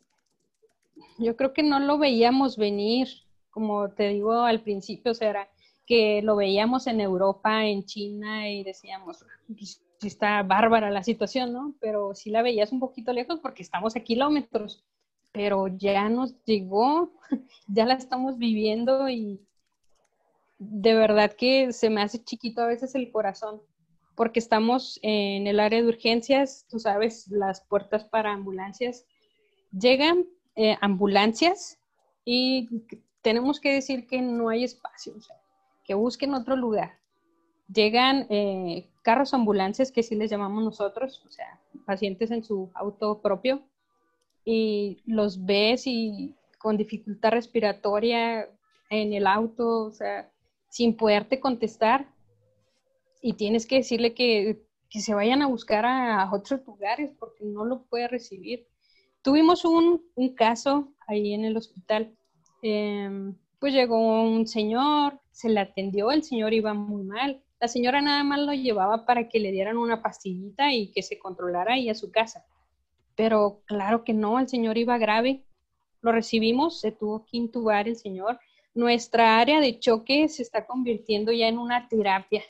[1.20, 3.08] yo creo que no lo veíamos venir,
[3.50, 5.50] como te digo al principio, o sea,
[5.86, 11.54] que lo veíamos en Europa, en China y decíamos, pues, sí está bárbara la situación,
[11.54, 11.76] ¿no?
[11.80, 14.86] Pero sí la veías un poquito lejos porque estamos a kilómetros,
[15.32, 17.12] pero ya nos llegó,
[17.68, 19.42] ya la estamos viviendo y
[20.60, 23.62] de verdad que se me hace chiquito a veces el corazón,
[24.16, 29.06] porque estamos en el área de urgencias, tú sabes, las puertas para ambulancias,
[29.72, 31.80] llegan eh, ambulancias
[32.26, 32.68] y
[33.22, 35.14] tenemos que decir que no hay espacio,
[35.84, 37.00] que busquen otro lugar.
[37.68, 43.22] Llegan eh, carros ambulancias, que sí les llamamos nosotros, o sea, pacientes en su auto
[43.22, 43.62] propio,
[44.44, 48.50] y los ves y con dificultad respiratoria
[48.90, 50.30] en el auto, o sea,
[50.68, 52.06] sin poderte contestar,
[53.22, 57.64] y tienes que decirle que, que se vayan a buscar a, otros lugares porque no
[57.64, 58.68] lo puede recibir.
[59.22, 62.14] Tuvimos un, un caso ahí en el hospital.
[62.62, 68.02] Em, pues llegó un señor, se le atendió, el señor iba muy mal, la señora
[68.02, 71.90] nada más lo llevaba para que le dieran una pastillita y que se controlara ahí
[71.90, 72.46] a su casa.
[73.16, 75.44] Pero claro que no, el señor iba grave.
[76.02, 78.40] Lo recibimos, se tuvo que intubar el señor.
[78.76, 82.44] Nuestra área de choque se está convirtiendo ya en una terapia.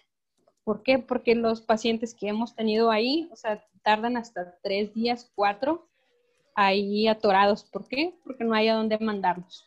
[0.65, 0.99] ¿Por qué?
[0.99, 5.87] Porque los pacientes que hemos tenido ahí, o sea, tardan hasta tres días, cuatro,
[6.53, 7.63] ahí atorados.
[7.63, 8.13] ¿Por qué?
[8.25, 9.65] Porque no hay a dónde mandarlos.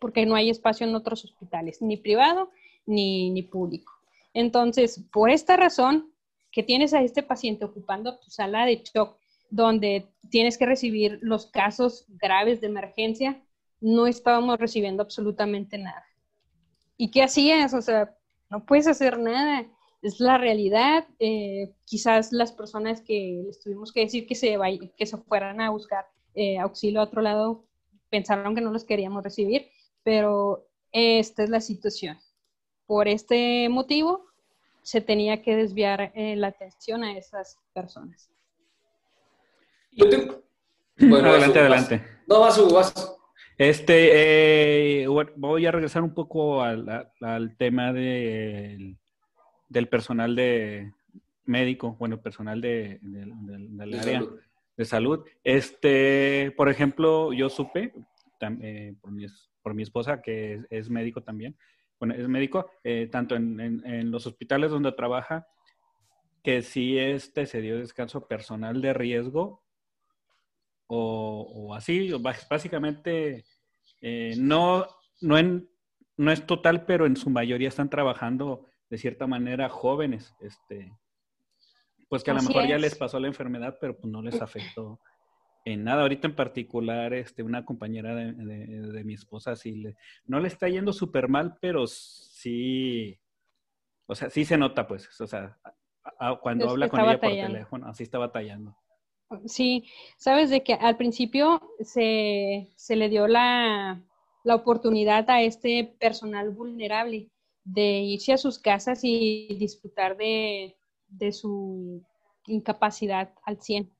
[0.00, 2.48] Porque no hay espacio en otros hospitales, ni privado
[2.86, 3.95] ni, ni público.
[4.36, 6.12] Entonces, por esta razón,
[6.52, 9.16] que tienes a este paciente ocupando tu sala de shock,
[9.48, 13.42] donde tienes que recibir los casos graves de emergencia,
[13.80, 16.04] no estábamos recibiendo absolutamente nada.
[16.98, 17.72] ¿Y qué hacías?
[17.72, 18.14] O sea,
[18.50, 19.66] no puedes hacer nada.
[20.02, 21.06] Es la realidad.
[21.18, 24.58] Eh, quizás las personas que les tuvimos que decir que se,
[24.98, 27.64] que se fueran a buscar eh, auxilio a otro lado
[28.10, 29.70] pensaron que no los queríamos recibir,
[30.02, 32.18] pero esta es la situación.
[32.86, 34.26] Por este motivo,
[34.82, 38.30] se tenía que desviar eh, la atención a esas personas.
[40.98, 42.02] Bueno, adelante, adelante.
[42.26, 43.16] No, vas, vas.
[43.58, 48.96] Este, eh, voy a regresar un poco al, tema del
[49.90, 50.92] personal de
[51.44, 54.22] médico, bueno, personal de, del área
[54.76, 55.24] de salud.
[55.44, 57.92] Este, por ejemplo, yo supe
[58.62, 59.26] eh, por, mi,
[59.62, 61.56] por, mi, esposa, que es médico también,
[61.98, 65.46] bueno, es médico, eh, tanto en, los hospitales donde trabaja,
[66.42, 69.64] que si este se dio descanso personal de riesgo
[70.88, 72.12] o, así,
[72.48, 73.44] básicamente
[74.00, 74.86] eh, no,
[75.20, 75.68] no, en,
[76.16, 80.92] no es total, pero en su mayoría están trabajando de cierta manera jóvenes, este,
[82.08, 85.00] pues que a lo mejor ya les pasó la enfermedad, pero pues no les afectó
[85.66, 86.02] en nada.
[86.02, 90.92] Ahorita en particular, este, una compañera de, mi esposa sí le, no le está yendo
[90.92, 93.18] súper mal, pero sí,
[94.06, 95.58] o sea, sí se nota, pues, o sea,
[96.40, 98.76] cuando habla con ella por teléfono, así está batallando.
[99.46, 99.84] Sí,
[100.16, 104.00] sabes de que al principio se, le dio la,
[104.44, 107.28] oportunidad a este personal vulnerable
[107.64, 110.76] de irse a sus casas y disfrutar de,
[111.08, 112.04] de su
[112.46, 113.95] incapacidad al 100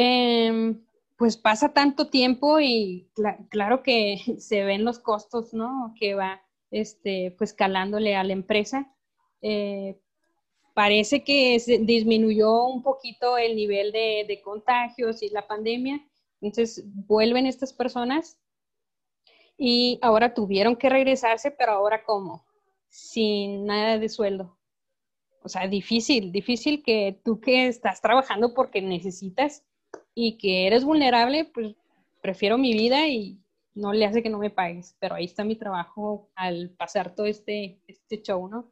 [0.00, 0.80] Em,
[1.16, 3.10] pues pasa tanto tiempo y
[3.50, 5.92] claro que se ven los costos, ¿no?
[5.98, 8.94] Que va, este, pues calándole a la empresa.
[9.42, 9.98] Eh,
[10.72, 16.00] parece que disminuyó un poquito el nivel de, de, contagios y la pandemia.
[16.40, 18.38] Entonces vuelven estas personas
[19.56, 22.46] y ahora tuvieron que regresarse, pero ahora ¿cómo?
[22.88, 24.56] Sin nada de sueldo.
[25.42, 29.64] O sea, difícil, difícil que tú que estás trabajando porque necesitas
[30.20, 31.76] y que eres vulnerable, pues
[32.20, 33.38] prefiero mi vida y
[33.74, 37.26] no le hace que no me pagues, pero ahí está mi trabajo al pasar todo
[37.26, 38.68] este, este show, ¿no?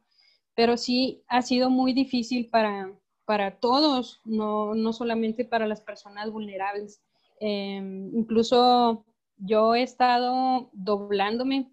[0.55, 2.91] Pero sí ha sido muy difícil para,
[3.23, 7.01] para todos, no, no solamente para las personas vulnerables.
[7.39, 9.05] Em, incluso
[9.37, 11.71] yo he estado doblándome,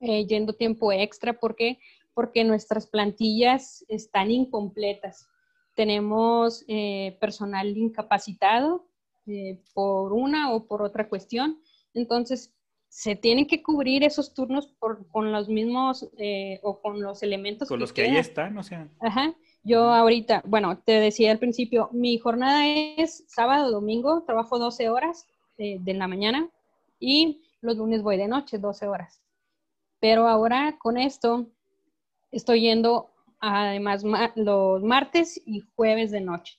[0.00, 1.78] eh, yendo tiempo extra, ¿por qué?
[2.14, 5.28] Porque nuestras plantillas están incompletas
[5.78, 8.88] tenemos eh, personal incapacitado
[9.28, 11.60] eh, por una o por otra cuestión.
[11.94, 12.52] Entonces,
[12.88, 17.68] se tienen que cubrir esos turnos con los mismos eh, o con los elementos.
[17.68, 18.88] Con los que ahí están, o sea.
[18.98, 19.36] Ajá.
[19.62, 25.28] Yo ahorita, bueno, te decía al principio, mi jornada es sábado, domingo, trabajo 12 horas
[25.58, 26.50] de la mañana
[26.98, 29.22] y los lunes voy de noche, 12 horas.
[30.00, 31.46] Pero ahora con esto
[32.32, 34.04] estoy yendo además
[34.36, 36.58] los martes y jueves de noche.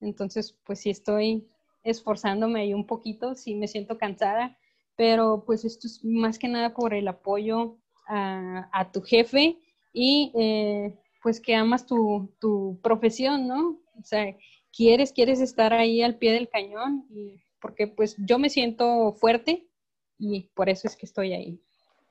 [0.00, 1.48] Entonces, pues sí estoy
[1.82, 4.58] esforzándome ahí un poquito, sí me siento cansada,
[4.96, 9.58] pero pues esto es más que nada por el apoyo a, tu jefe
[9.92, 13.80] y eh, pues que amas tu, tu, profesión, ¿no?
[13.98, 14.36] O sea,
[14.72, 19.68] quieres, quieres estar ahí al pie del cañón y porque pues yo me siento fuerte
[20.18, 21.60] y por eso es que estoy ahí.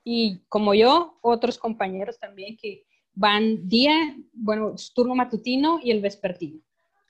[0.04, 2.84] Y como yo, otros compañeros también que,
[3.16, 6.60] van día, bueno, turno matutino y el vespertino,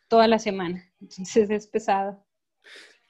[0.09, 0.91] toda la semana.
[1.01, 2.25] Entonces es pesado.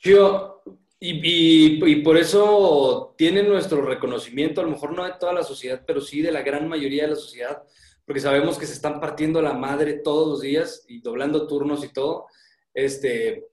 [0.00, 0.62] Yo,
[0.98, 6.00] y, por eso tiene nuestro reconocimiento, a lo mejor no de toda la sociedad, pero
[6.00, 7.62] sí de la gran mayoría de la sociedad,
[8.04, 11.92] porque sabemos que se están partiendo la madre todos los días y doblando turnos y
[11.92, 12.26] todo.
[12.72, 13.46] Este,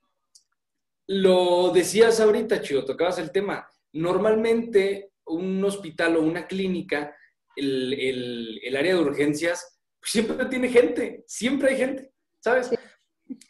[1.07, 3.67] lo decías ahorita, Chido, tocabas el tema.
[3.93, 7.15] Normalmente un hospital o una clínica
[7.55, 12.71] el, área de urgencias pues, siempre tiene gente, siempre hay gente, ¿sabes?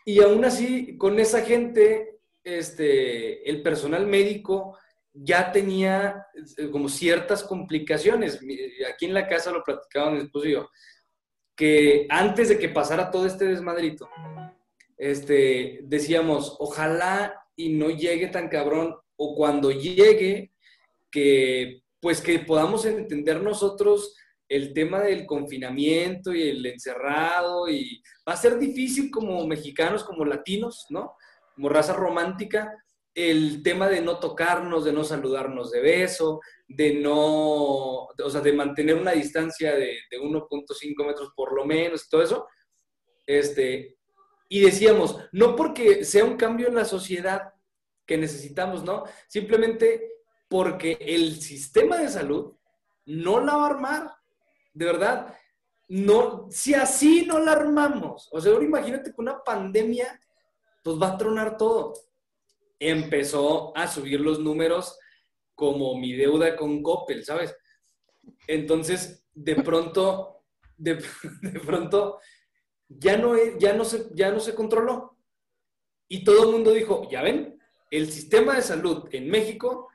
[0.05, 4.77] Y aún así, con esa gente, este, el personal médico
[5.13, 6.25] ya tenía
[6.57, 8.39] eh, como ciertas complicaciones.
[8.91, 10.69] Aquí en la casa lo platicaban mi esposo y yo,
[11.55, 14.09] que antes de que pasara todo este desmadrito,
[14.97, 20.51] este, decíamos, ojalá y no llegue tan cabrón, o cuando llegue,
[21.11, 24.13] que pues que podamos entender nosotros
[24.49, 30.25] el tema del confinamiento y el encerrado y va a ser difícil como mexicanos, como
[30.25, 31.15] latinos, ¿no?
[31.55, 32.73] Como raza romántica,
[33.15, 38.51] el tema de no tocarnos, de no saludarnos de beso, de no, o sea, de
[38.51, 42.47] mantener una distancia de, de 1.5 metros por lo menos, todo eso.
[43.25, 43.95] Este,
[44.49, 47.53] y decíamos, no porque sea un cambio en la sociedad
[48.05, 49.05] que necesitamos, ¿no?
[49.29, 50.12] Simplemente
[50.53, 52.53] porque el sistema de salud
[53.07, 54.11] no la va a armar.
[54.71, 55.35] de verdad,
[55.87, 60.21] no, si así no la armamos, o sea, ahora imagínate que una pandemia,
[60.83, 61.93] pues va a tronar todo.
[62.77, 64.95] Empezó a subir los números
[65.55, 67.55] como mi deuda con Coppel, ¿sabes?
[68.45, 70.43] Entonces, de pronto,
[70.77, 71.03] de,
[71.65, 72.19] pronto,
[72.87, 75.17] ya no, ya, no se, ya no se controló.
[76.07, 79.89] Y todo el mundo dijo, ya ven, el sistema de salud en México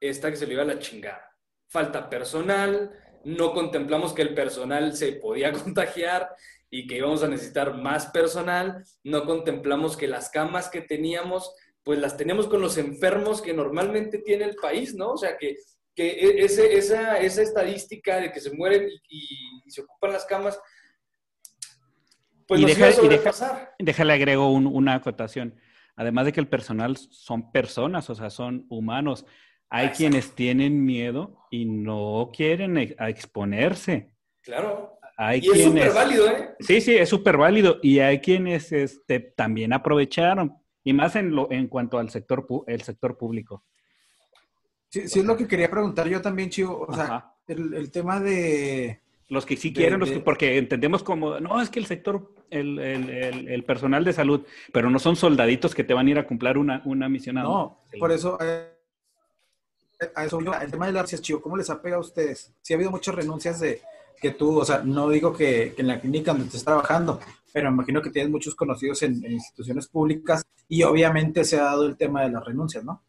[0.00, 1.36] está que se le iba a la chingada.
[1.68, 2.90] Falta personal,
[3.24, 6.30] no contemplamos que el personal se podía contagiar
[6.70, 11.98] y que íbamos a necesitar más personal, no contemplamos que las camas que teníamos, pues
[11.98, 15.12] las teníamos con los enfermos que normalmente tiene el país, ¿no?
[15.12, 15.56] O sea, que,
[15.94, 20.60] que e, ese, esa, esa estadística de que se mueren y, se ocupan las camas,
[22.46, 23.74] pues y nos deja, iba a.
[23.78, 25.60] Déjale agrego una acotación.
[25.94, 29.26] Además de que el personal son personas, o sea, son humanos.
[29.70, 34.12] Hay quienes tienen miedo y no quieren exponerse.
[34.42, 34.98] Claro.
[35.16, 36.50] Hay y es súper válido, ¿eh?
[36.60, 37.78] Sí, sí, es súper válido.
[37.82, 40.56] Y hay quienes este, también aprovecharon.
[40.82, 43.64] Y más en, lo, en cuanto al sector, el sector público.
[44.88, 46.86] Sí, sí, es lo que quería preguntar yo también, Chivo.
[46.88, 49.02] O sea, el, tema de...
[49.28, 52.80] Los que sí quieren, los que, porque entendemos como, no, es que el sector, el,
[52.80, 56.58] el, personal de salud, pero no son soldaditos que te van a ir a cumplir
[56.58, 57.36] una, una misión.
[57.36, 58.36] No, por eso...
[58.40, 58.79] Eh,
[60.14, 62.52] a eso el tema de la Chivo, ¿cómo les ha pegado a ustedes?
[62.62, 63.80] Sí ha habido muchas renuncias de
[64.20, 67.20] que tú, o sea, no digo que, en la clínica donde estés trabajando,
[67.52, 71.96] pero imagino que tienes muchos conocidos en, instituciones públicas y obviamente se ha dado el
[71.96, 73.02] tema de las renuncias, ¿no?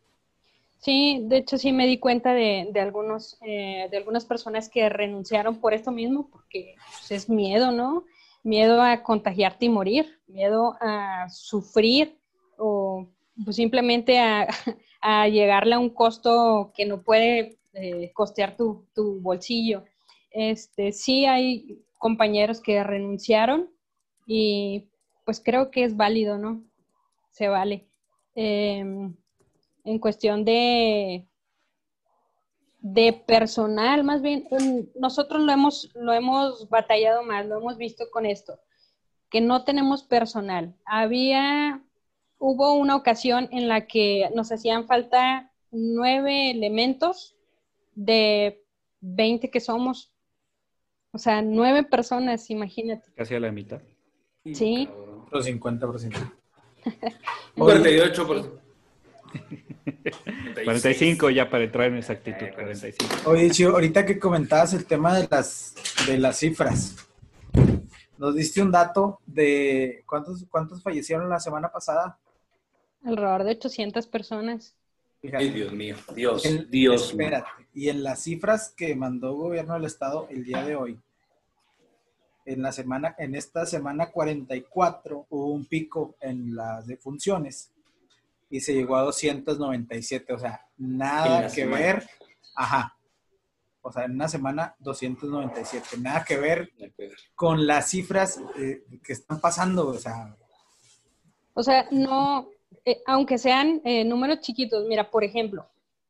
[0.79, 4.89] Sí, de hecho sí me di cuenta de, de algunos, eh, de algunas personas que
[4.89, 8.05] renunciaron por esto mismo, porque pues, es miedo, ¿no?
[8.43, 12.17] Miedo a contagiarte y morir, miedo a sufrir
[12.57, 13.07] o
[13.45, 14.47] pues, simplemente a,
[15.01, 18.85] a llegarle a un costo que no puede eh, costear tu,
[19.21, 19.83] bolsillo.
[20.29, 23.69] Este, sí hay compañeros que renunciaron
[24.25, 24.89] y
[25.25, 26.63] pues creo que es válido, ¿no?
[27.31, 27.87] Se vale.
[28.35, 29.15] Em,
[29.83, 31.27] en cuestión de,
[32.79, 34.47] de personal, más bien,
[34.95, 38.59] nosotros lo hemos, lo hemos batallado más, lo hemos visto con esto,
[39.29, 40.75] que no tenemos personal.
[40.85, 41.83] Había
[42.41, 47.37] hubo una ocasión en la que nos hacían falta nueve elementos
[47.93, 48.65] de
[49.01, 50.11] 20 que somos.
[51.11, 53.11] O sea, nueve personas, imagínate.
[53.15, 53.79] Casi a la mitad.
[54.53, 54.89] Sí.
[55.31, 56.33] Los 50%.
[57.55, 58.51] 48%.
[60.63, 63.29] 45 ya para entrar en exactitud, 45.
[63.29, 65.75] Oye, Chio, ahorita que comentabas el tema de las,
[66.07, 67.07] de las cifras,
[68.17, 72.17] nos diste un dato de cuántos, cuántos fallecieron la semana pasada.
[73.03, 74.75] Alrededor de 800 personas.
[75.33, 77.11] Ay, Dios mío, Dios, Dios.
[77.11, 80.99] Espérate, y en las cifras que mandó el gobierno del estado el día de hoy,
[82.45, 87.71] en la semana, en esta semana 44 hubo un pico en las defunciones
[88.49, 92.03] y se llegó a 297, o sea, nada que ver,
[92.55, 92.97] ajá,
[93.81, 96.71] o sea, en una semana 297, nada que ver
[97.35, 100.35] con las cifras eh, que están pasando, o sea.
[101.53, 102.49] O sea, no,
[102.85, 105.67] eh, aunque sean eh, números chiquitos, mira, por ejemplo,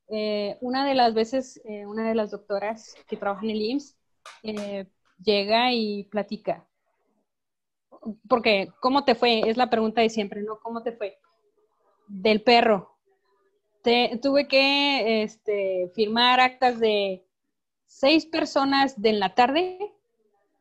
[0.08, 3.96] eh, una de las veces, una de las doctoras que trabaja en el IMSS
[5.22, 6.66] llega y platica.
[8.28, 9.48] Porque, ¿cómo te fue?
[9.48, 10.58] Es la pregunta de siempre, ¿no?
[10.60, 11.18] ¿Cómo te fue?
[12.08, 12.96] Del perro.
[14.20, 17.24] tuve que este, firmar actas de
[17.86, 19.78] seis personas de en la tarde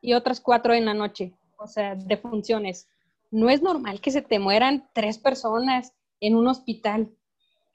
[0.02, 2.88] y otras cuatro en la noche, o sea, de funciones.
[3.32, 7.10] No es normal que se te mueran tres personas en un hospital.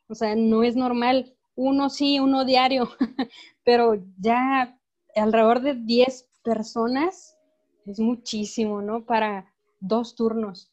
[0.09, 1.35] O sea, no es normal.
[1.55, 2.91] Uno sí, uno diario,
[3.65, 4.79] pero ya
[5.15, 7.37] alrededor de 10 personas
[7.87, 9.05] es muchísimo, ¿no?
[9.07, 10.71] Para dos turnos.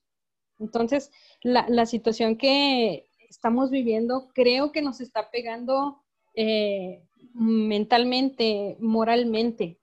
[0.60, 1.12] Entonces,
[1.42, 6.04] la, situación que estamos viviendo creo que nos está pegando
[6.36, 7.04] eh,
[7.34, 9.80] mentalmente, moralmente,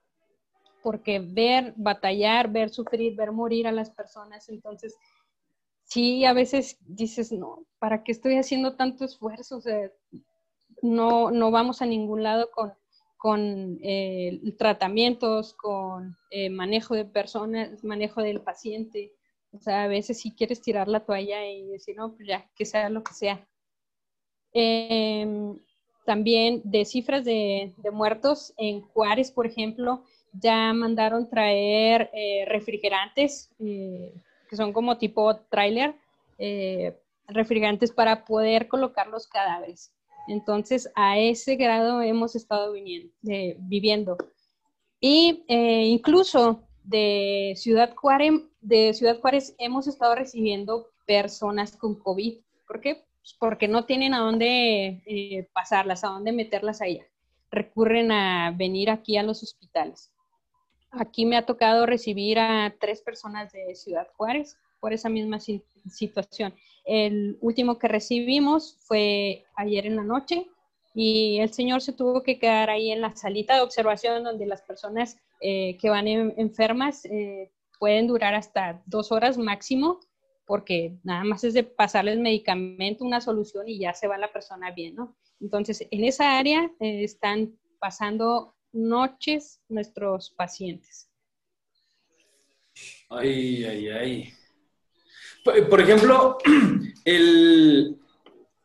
[0.82, 4.96] porque ver, batallar, ver sufrir, ver morir a las personas, entonces
[5.84, 9.60] sí, a veces dices, no, ¿para qué estoy haciendo tanto esfuerzo?
[10.82, 12.72] No, no vamos a ningún lado con,
[13.16, 19.12] con eh, tratamientos, con eh, manejo de personas, manejo del paciente.
[19.52, 22.64] O sea, a veces sí quieres tirar la toalla y decir, no, pues ya, que
[22.64, 23.46] sea lo que sea.
[24.52, 25.58] Em,
[26.04, 34.56] también de cifras de, muertos, en Juárez, por ejemplo, ya mandaron traer eh, refrigerantes que
[34.56, 35.94] son como tipo trailer,
[36.36, 39.94] eh, refrigerantes para poder colocar los cadáveres.
[40.26, 43.12] Entonces, a ese grado hemos estado viniendo,
[43.60, 44.16] viviendo.
[45.00, 52.40] Y eh, incluso de Ciudad, Juárez, de Ciudad Juárez hemos estado recibiendo personas con COVID.
[52.66, 53.06] ¿Por qué?
[53.22, 57.06] Pues porque no tienen a dónde eh, pasarlas, a dónde meterlas allá.
[57.50, 60.12] Recurren a venir aquí a los hospitales.
[60.90, 66.54] Aquí me ha tocado recibir a tres personas de Ciudad Juárez por esa misma situación.
[66.84, 70.48] El último que recibimos fue ayer en la noche
[70.94, 74.62] y el señor se tuvo que quedar ahí en la salita de observación donde las
[74.62, 80.00] personas eh, que van enfermas eh, pueden durar hasta dos horas máximo
[80.50, 84.72] porque nada más es de pasarles medicamento, una solución y ya se va la persona
[84.72, 85.16] bien, ¿no?
[85.40, 91.10] Entonces, en esa área eh, están pasando noches nuestros pacientes.
[93.08, 94.32] Ay, ay, ay.
[95.44, 96.38] Por ejemplo,
[97.04, 97.98] el,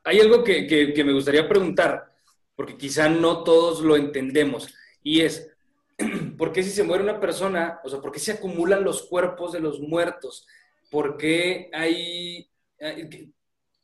[0.04, 2.14] hay algo que, me gustaría preguntar,
[2.56, 5.52] porque quizá no todos lo entendemos, y es,
[6.38, 9.54] ¿por qué si se muere una persona, o sea, por qué se acumulan los cuerpos
[9.54, 10.46] de los muertos?
[10.92, 12.50] ¿Por qué hay,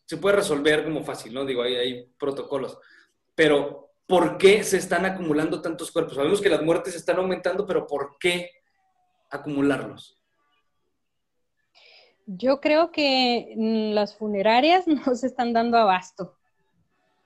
[0.06, 1.46] se puede resolver como fácil, ¿no?
[1.46, 2.78] Digo, hay protocolos,
[3.34, 6.16] pero ¿por qué se están acumulando tantos cuerpos?
[6.16, 8.50] Sabemos que las muertes están aumentando, pero ¿por qué
[9.30, 10.22] acumularlos?
[12.26, 16.36] Yo creo que las funerarias no se están dando abasto.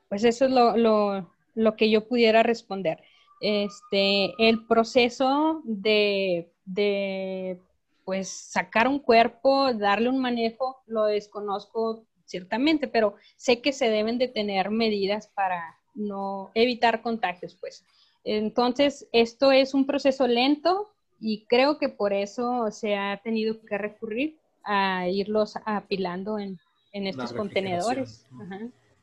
[0.10, 3.02] Pues eso es lo, que yo pudiera responder.
[3.42, 7.60] Este, el proceso de, de,
[8.04, 14.20] pues, sacar un cuerpo, darle un manejo, lo desconozco ciertamente, pero sé que se deben
[14.20, 17.84] de tener medidas para no evitar contagios, pues.
[18.24, 23.78] Entonces, esto es un proceso lento y creo que por eso se ha tenido que
[23.78, 26.60] recurrir a irlos apilando en,
[26.92, 28.26] en estos contenedores.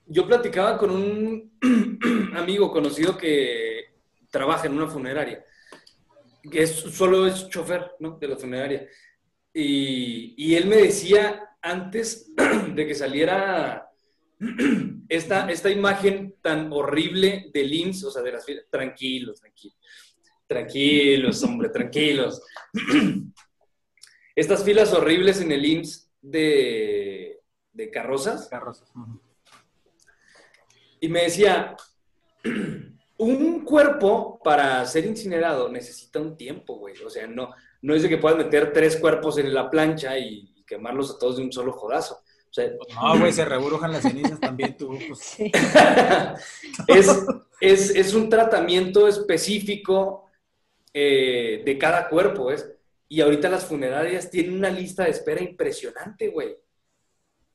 [0.06, 1.52] Yo platicaba con un
[2.36, 3.84] amigo conocido que
[4.30, 5.44] trabaja en una funeraria,
[6.50, 8.18] que es, solo es chofer ¿no?
[8.18, 8.88] de la funeraria.
[9.54, 12.32] Y, y él me decía antes
[12.74, 13.88] de que saliera
[15.16, 19.78] esta, esta imagen tan horrible del IMSS, o sea, de las filas, tranquilos, tranquilos,
[20.46, 22.42] tranquilos, hombre, tranquilos.
[24.34, 27.40] Estas filas horribles en el IMSS de,
[27.72, 28.48] de carrozas.
[28.48, 28.90] Carrozas.
[31.00, 31.76] Y me decía,
[33.18, 36.96] un cuerpo para ser incinerado necesita un tiempo, güey.
[37.04, 37.50] O sea, no,
[37.82, 41.36] no es de que puedas meter tres cuerpos en la plancha y, quemarlos a todos
[41.36, 42.21] de un solo jodazo.
[42.52, 44.98] Sea, no, güey, se reburujan las cenizas también tú.
[45.08, 45.36] Pues.
[46.86, 47.26] es,
[47.60, 50.30] es, es, un tratamiento específico
[50.92, 52.70] eh, de cada cuerpo, ¿es?
[53.08, 56.56] Y ahorita las funerarias tienen una lista de espera impresionante, güey.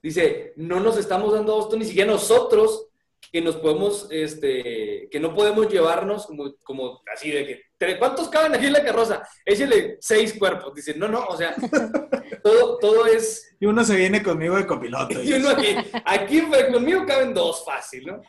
[0.02, 2.88] Dice, no nos estamos dando esto ni siquiera nosotros
[3.32, 7.62] que nos podemos, este, que no podemos llevarnos como, como así de que,
[8.00, 9.28] ¿cuántos caben aquí en la carroza?
[9.46, 10.74] Échale seis cuerpos.
[10.74, 11.56] Dice, no, no, o sea,
[12.44, 13.56] todo, todo es...
[13.60, 15.22] Y uno se viene conmigo de copiloto.
[15.24, 15.76] Y uno aquí,
[16.06, 18.22] aquí conmigo caben dos fácil, ¿no?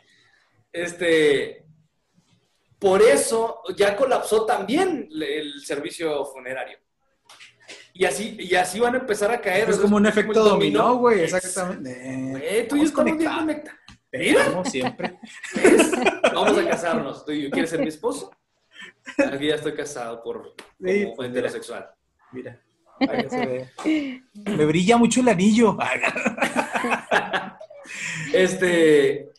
[0.72, 1.64] Este,
[2.78, 6.78] por eso ya colapsó también el servicio funerario.
[7.92, 9.68] Y así, y así van a empezar a caer.
[9.70, 12.30] Es como un efecto dominó, güey, exactamente.
[12.30, 13.78] Güey, tú y yo estamos bien conectados.
[14.12, 14.64] Mira.
[14.64, 15.18] siempre.
[16.34, 17.24] Vamos a casarnos.
[17.24, 18.30] ¿Tú quieres ser mi esposo?
[19.32, 20.54] Aquí ya estoy casado por
[20.84, 21.88] sí, como pues heterosexual.
[22.32, 22.61] Mira.
[23.00, 24.22] Ahí se ve.
[24.56, 25.76] Me brilla mucho el anillo.
[28.32, 29.30] este,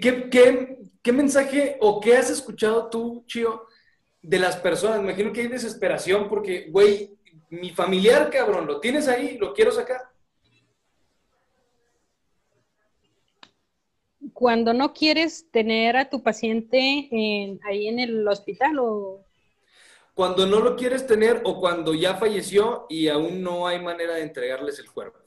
[0.00, 3.66] ¿qué, qué, qué mensaje o qué has escuchado tú, Chio,
[4.20, 4.98] de las personas?
[4.98, 7.16] Me imagino que hay desesperación porque, güey,
[7.50, 10.00] mi familiar, cabrón, lo tienes ahí, lo quiero sacar.
[14.42, 17.08] Cuando no quieres tener a tu paciente
[17.64, 19.24] ahí en el hospital o...
[20.14, 24.22] Cuando no lo quieres tener o cuando ya falleció y aún no hay manera de
[24.22, 25.20] entregarles el cuerpo.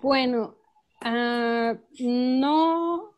[0.00, 0.54] Bueno,
[1.02, 3.12] ah, no,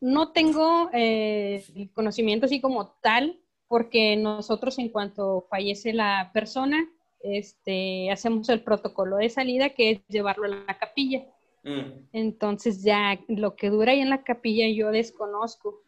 [0.00, 6.88] no tengo eh, el conocimiento así como tal porque nosotros en cuanto fallece la persona,
[7.24, 11.24] este, hacemos el protocolo de salida que es llevarlo a la capilla.
[11.62, 12.08] Mm.
[12.12, 15.82] Entonces ya lo que dura ahí en la capilla yo desconozco.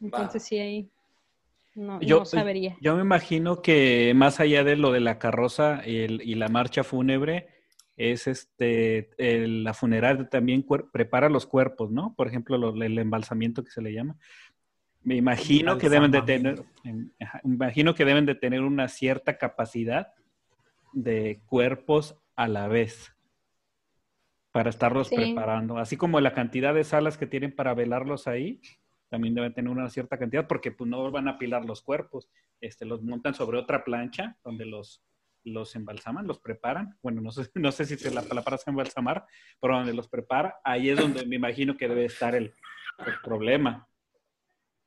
[0.00, 0.90] Entonces sí ahí
[1.74, 2.76] no, yo, sabería.
[2.80, 7.48] Yo me imagino que más allá de lo de la carroza y la marcha fúnebre,
[7.96, 12.14] es este, la funeraria también prepara los cuerpos, ¿no?
[12.14, 14.16] Por ejemplo, el embalsamiento que se le llama.
[15.02, 16.64] Me imagino que deben de tener,
[17.44, 20.08] imagino que deben de tener una cierta capacidad
[20.92, 23.15] de cuerpos a la vez
[24.56, 25.76] para estarlos preparando.
[25.76, 28.58] Así como la cantidad de salas que tienen para velarlos ahí,
[29.10, 32.30] también deben tener una cierta cantidad porque pues no van a apilar los cuerpos.
[32.62, 35.04] este, los montan sobre otra plancha donde los,
[35.44, 36.96] los embalsaman, los preparan.
[37.02, 39.26] Bueno, no sé, no sé si es la palabra es embalsamar,
[39.60, 42.54] pero donde los prepara, ahí es donde me imagino que debe estar el,
[43.06, 43.86] el problema.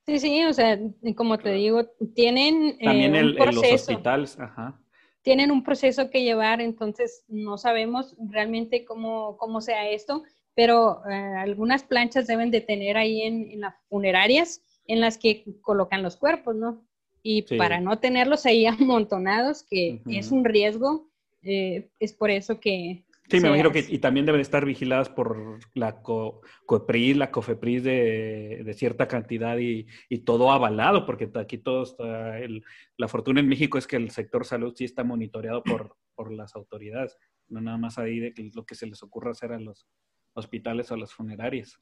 [0.07, 0.79] Sí, sí, o sea,
[1.15, 3.61] como te digo, tienen eh, También el, un proceso.
[3.61, 4.81] los hospitales, ajá.
[5.21, 10.23] Tienen un proceso que llevar, entonces no sabemos realmente cómo, cómo sea esto,
[10.55, 15.43] pero eh, algunas planchas deben de tener ahí en, en, las funerarias en las que
[15.61, 16.83] colocan los cuerpos, ¿no?
[17.21, 17.57] Y Sí.
[17.57, 21.09] para no tenerlos ahí amontonados, que es un riesgo,
[21.43, 23.03] eh, es por eso que...
[23.29, 27.83] Sí, me imagino que y también deben estar vigiladas por la co- COEPRIS, la COFEPRIS
[27.83, 32.63] de, de cierta cantidad y, y todo avalado, porque aquí todo está, el-
[32.97, 36.55] la fortuna en México es que el sector salud sí está monitoreado por, por las
[36.55, 37.17] autoridades,
[37.47, 39.87] no nada más ahí de que lo que se les ocurra hacer a los
[40.33, 41.77] hospitales o a las funerarias.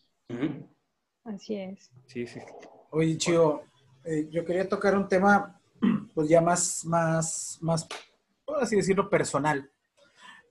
[1.23, 1.91] Así es.
[2.07, 2.39] Sí, sí.
[2.91, 3.63] Oye, Chío,
[4.05, 5.59] eh, yo quería tocar un tema,
[6.13, 7.87] pues ya más, más, más,
[8.45, 9.69] por así decirlo, personal.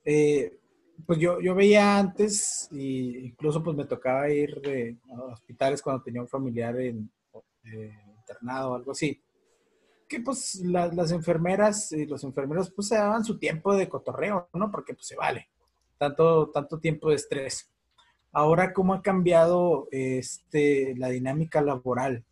[0.05, 0.59] Eh,
[1.05, 6.03] pues yo, yo veía antes, y incluso pues me tocaba ir de, a hospitales cuando
[6.03, 6.95] tenía un familiar eh,
[8.19, 9.21] internado o algo así,
[10.09, 14.49] que pues la- las enfermeras y los enfermeros pues se daban su tiempo de cotorreo,
[14.55, 14.71] ¿no?
[14.71, 15.49] Porque pues se vale,
[15.99, 17.69] tanto, tanto tiempo de estrés.
[18.33, 22.25] Ahora, ¿cómo ha cambiado este, la dinámica laboral?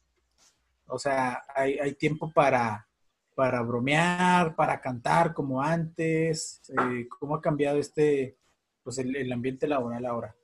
[0.86, 2.86] O sea, hay, hay tiempo para,
[3.34, 6.60] para bromear, para cantar como antes.
[6.68, 8.36] Eh, ¿Cómo ha cambiado este,
[8.85, 10.37] pues el, ambiente laboral ahora?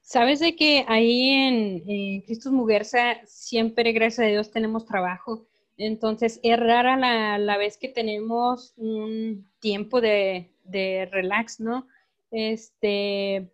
[0.00, 5.46] Sabes de que ahí en, en Cristus Muguerza siempre, gracias a Dios, tenemos trabajo.
[5.78, 11.86] Entonces es rara la, la vez que tenemos un tiempo de, de relax, ¿no?
[12.30, 13.50] Este,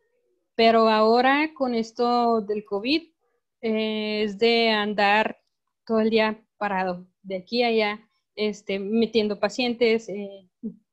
[0.54, 3.02] pero ahora con esto del COVID
[3.60, 5.40] eh, es de andar
[5.86, 8.00] todo el día parado, de aquí a allá,
[8.34, 10.48] este, metiendo pacientes, eh,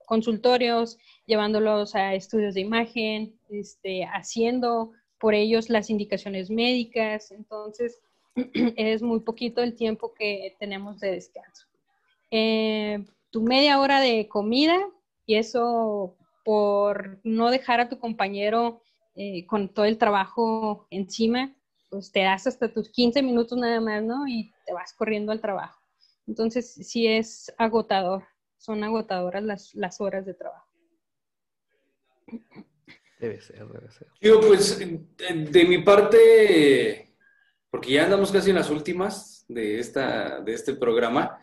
[0.09, 0.97] consultorios,
[1.27, 7.29] llevándolos a estudios de imagen, este, haciendo por ellos las indicaciones médicas.
[7.29, 8.01] Entonces,
[8.75, 11.67] es muy poquito el tiempo que tenemos de descanso.
[12.31, 14.79] Eh, tu media hora de comida
[15.27, 18.81] y eso por no dejar a tu compañero
[19.15, 21.53] eh, con todo el trabajo encima,
[21.91, 24.27] pues te das hasta tus 15 minutos nada más, ¿no?
[24.27, 25.79] Y te vas corriendo al trabajo.
[26.25, 28.23] Entonces, sí es agotador,
[28.59, 30.67] son agotadoras las, las horas de trabajo.
[33.19, 34.07] Debe ser, debe ser.
[34.21, 34.99] Yo, pues, de,
[35.49, 37.13] de mi parte,
[37.69, 41.37] porque ya andamos casi en las últimas de, esta, de este programa,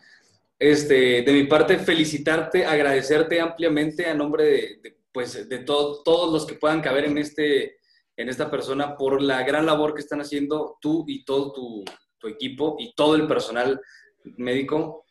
[0.57, 6.31] este, de mi parte, felicitarte, agradecerte ampliamente a nombre de, de, pues, de todo- todos
[6.31, 7.77] los que puedan caber en, este,
[8.15, 11.85] en esta persona por la gran labor que están haciendo tú y todo tu,
[12.17, 13.79] tu equipo y todo el personal
[14.37, 15.05] médico.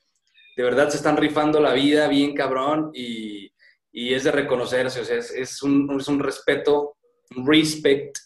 [0.57, 3.53] De verdad se están rifando la vida bien cabrón y,
[3.93, 6.97] es de reconocerse, o sea, es, un, es un respeto,
[7.35, 8.19] un respect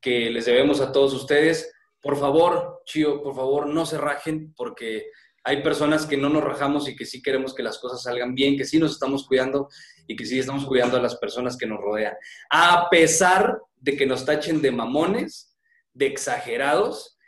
[0.00, 1.70] que les debemos a todos ustedes.
[2.00, 5.06] Por favor, Chío, por favor, no se rajen porque
[5.42, 8.56] hay personas que no nos rajamos y que sí queremos que las cosas salgan bien,
[8.56, 9.68] que sí nos estamos cuidando
[10.06, 12.14] y que sí estamos cuidando a las personas que nos rodean.
[12.50, 15.54] A pesar de que nos tachen de mamones,
[15.92, 17.18] de exagerados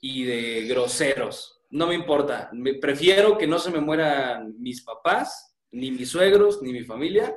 [0.00, 1.55] y de groseros.
[1.70, 2.50] No me importa.
[2.52, 7.36] Me, prefiero que no se me mueran mis papás, ni mis suegros, ni mi familia,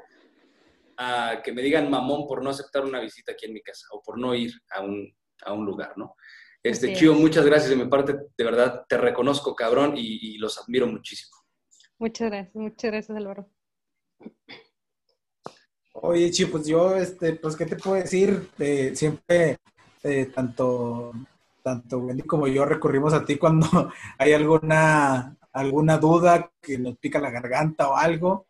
[0.97, 4.01] a que me digan mamón por no aceptar una visita aquí en mi casa o
[4.01, 5.13] por no ir a un,
[5.43, 6.15] a un lugar, ¿no?
[6.61, 6.93] Este.
[6.93, 8.15] Chío, muchas gracias de mi parte.
[8.37, 11.37] De verdad, te reconozco, cabrón, y, y los admiro muchísimo.
[11.97, 13.49] Muchas gracias, muchas gracias, Álvaro.
[16.01, 18.49] Oye, Chi, pues yo, este, pues, ¿qué te puedo decir?
[18.57, 19.57] Eh, siempre,
[20.03, 21.11] eh, tanto,
[21.69, 23.67] tanto Wendy como yo recurrimos a ti cuando
[24.17, 28.47] hay alguna, alguna duda que nos pica la garganta o algo.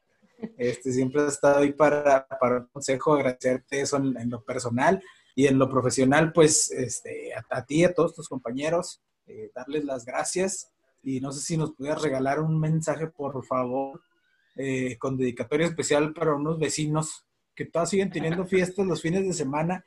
[0.57, 5.03] Este, siempre has estado ahí para, para un consejo, agradecerte eso en, lo personal
[5.35, 9.83] y en lo profesional, pues, este, a, a ti a todos tus compañeros, eh, darles
[9.83, 10.71] las gracias
[11.03, 14.01] y no sé si nos pudieras regalar un mensaje, por favor,
[14.55, 19.33] eh, con dedicatoria especial para unos vecinos que todas siguen teniendo fiestas los fines de
[19.33, 19.83] semana.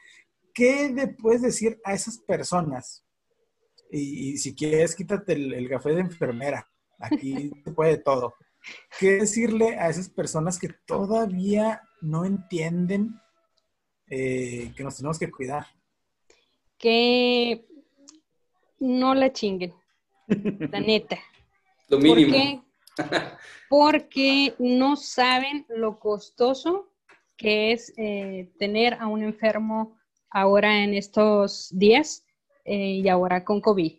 [0.53, 3.03] ¿Qué le puedes decir a esas personas?
[3.93, 6.69] Y, y si quieres, quítate el, el café de enfermera.
[6.99, 8.35] Aquí se puede todo.
[8.99, 13.21] ¿Qué decirle a esas personas que todavía no entienden
[14.09, 15.67] eh, que nos tenemos que cuidar?
[16.79, 17.67] Que
[18.79, 19.75] no la chinguen,
[20.27, 21.19] la neta.
[21.89, 22.33] Lo ¿Por mínimo.
[22.33, 22.63] qué?
[23.69, 26.93] Porque no saben lo costoso
[27.37, 29.99] que es eh, tener a un enfermo
[30.31, 32.25] ahora en estos días
[32.65, 33.93] eh, y ahora con COVID.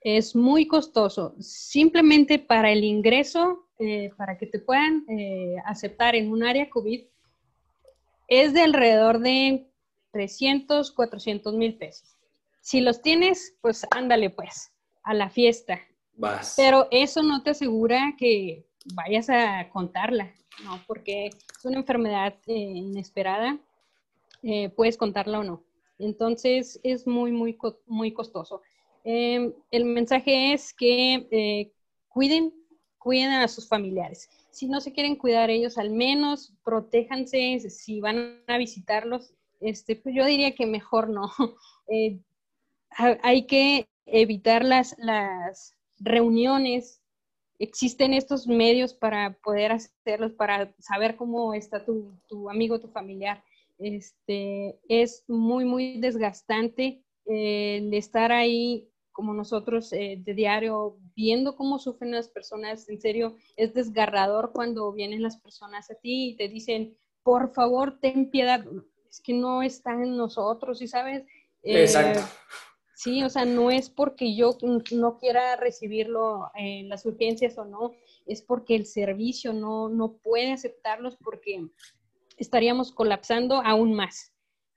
[0.00, 1.34] es muy costoso.
[1.40, 7.02] Simplemente para el ingreso, eh, para que te puedan eh, aceptar en un área COVID,
[8.28, 9.68] es de alrededor de
[10.12, 12.16] 300, 400 mil pesos.
[12.60, 15.80] Si los tienes, pues ándale pues, a la fiesta.
[16.14, 16.54] Vas.
[16.56, 18.64] Pero eso no te asegura que
[18.94, 20.32] vayas a contarla,
[20.64, 20.80] ¿no?
[20.86, 23.58] Porque es una enfermedad eh, inesperada,
[24.76, 25.65] puedes contarla o no.
[25.98, 28.62] Entonces es muy, muy, muy costoso.
[29.04, 31.72] Em, el mensaje es que eh,
[32.08, 32.52] cuiden,
[32.98, 34.28] cuiden a sus familiares.
[34.50, 39.32] Si no se quieren cuidar ellos, al menos protéjanse si van a visitarlos.
[39.60, 41.30] Este, pues yo diría que mejor no.
[41.88, 42.18] Eh,
[43.22, 47.00] hay que evitar las, las reuniones.
[47.60, 53.44] Existen estos medios para poder hacerlos, para saber cómo está tu, tu amigo, tu familiar.
[53.78, 61.56] Este, es muy, muy desgastante eh, el estar ahí como nosotros eh, de diario, viendo
[61.56, 66.36] cómo sufren las personas, en serio, es desgarrador cuando vienen las personas a ti y
[66.36, 68.64] te dicen, por favor, ten piedad.
[69.08, 71.22] Es que no está en nosotros, ¿sí sabes?
[71.62, 72.20] Eh, Exacto.
[72.94, 74.56] Sí, o sea, no es porque yo
[74.92, 77.92] no quiera recibirlo en las urgencias o no,
[78.26, 81.68] es porque el servicio no, no puede aceptarlos porque
[82.36, 84.32] estaríamos colapsando aún más.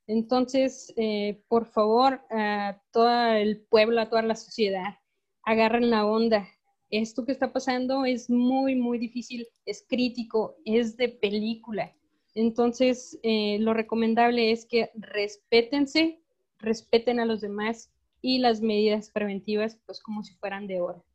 [0.08, 4.98] Entonces, eh, por favor, a todo el pueblo, a toda la sociedad,
[5.44, 6.48] agarren la onda.
[6.90, 11.94] Esto que está pasando es muy, muy difícil, es crítico, es de película.
[12.34, 16.24] Entonces, eh, lo recomendable es que respétense,
[16.58, 17.92] respeten a los demás
[18.22, 21.06] y las medidas preventivas, pues como si fueran de oro.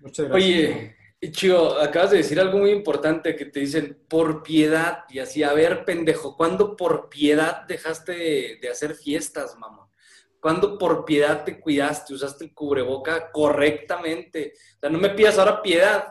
[0.00, 0.34] Muchas gracias.
[0.34, 5.42] Oye, Chico, acabas de decir algo muy importante que te dicen por piedad y así,
[5.42, 9.88] a ver, pendejo, ¿cuándo por piedad dejaste de, hacer fiestas, mamón?
[10.40, 14.52] ¿Cuándo por piedad te cuidaste, usaste el cubreboca correctamente?
[14.76, 16.06] O sea, no me pidas ahora piedad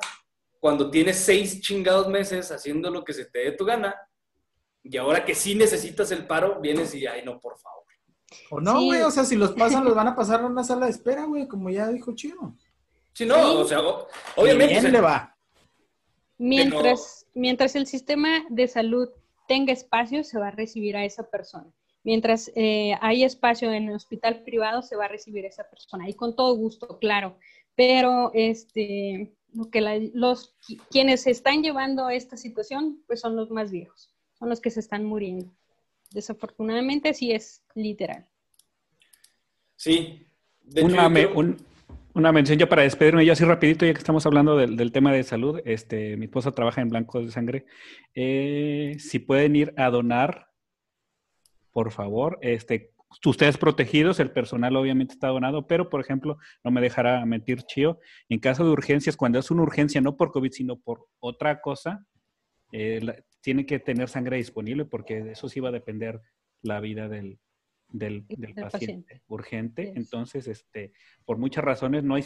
[0.59, 3.95] cuando tienes seis chingados meses haciendo lo que se te dé tu gana
[4.83, 7.77] y ahora que sí necesitas el paro, vienes y, ay, no, por favor.
[8.49, 10.87] O no, güey, o sea, si los pasan, los van a pasar a una sala
[10.87, 12.55] de espera, güey, como ya dijo Chido.
[13.17, 13.79] Sí, no, o sea,
[14.35, 14.91] obviamente.
[14.91, 15.35] le va?
[16.37, 19.09] Mientras, mientras el sistema de salud
[19.47, 21.65] tenga espacio, se va a recibir a esa persona.
[22.03, 26.07] Mientras eh, hay espacio en el hospital privado, se va a recibir a esa persona.
[26.07, 27.39] Y con todo gusto, claro.
[27.73, 30.53] Pero este, lo que los
[30.91, 34.69] quienes se están llevando a esta situación, pues son los más viejos, son los que
[34.69, 35.51] se están muriendo.
[36.11, 38.27] Desafortunadamente, sí es literal.
[39.75, 40.23] Sí.
[40.61, 41.57] De un,
[42.17, 45.23] una mención ya para despedirme, yo así rapidito, ya que estamos hablando del, tema de
[45.23, 45.61] salud.
[45.65, 47.65] Este, mi esposa trabaja en Blancos de Sangre.
[48.15, 50.47] Eh, si pueden ir a donar,
[51.71, 52.91] por favor, este,
[53.23, 57.99] ustedes protegidos, el personal obviamente está donado, pero por ejemplo, no me dejará mentir Chío,
[58.29, 62.03] en caso de urgencias, cuando es una urgencia no por COVID, sino por otra cosa,
[62.71, 66.19] eh, tiene que tener sangre disponible porque de eso sí va a depender
[66.63, 67.39] la vida del,
[67.89, 68.25] del,
[68.55, 69.93] paciente, urgente.
[69.95, 70.91] Entonces, este,
[71.25, 72.25] por muchas razones no hay,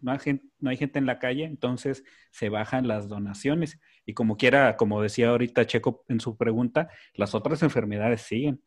[0.00, 3.78] no hay, gente, no, hay gente, en la calle, entonces se bajan las donaciones.
[4.04, 8.60] Y como quiera, como decía ahorita Checo en su pregunta, las otras enfermedades siguen.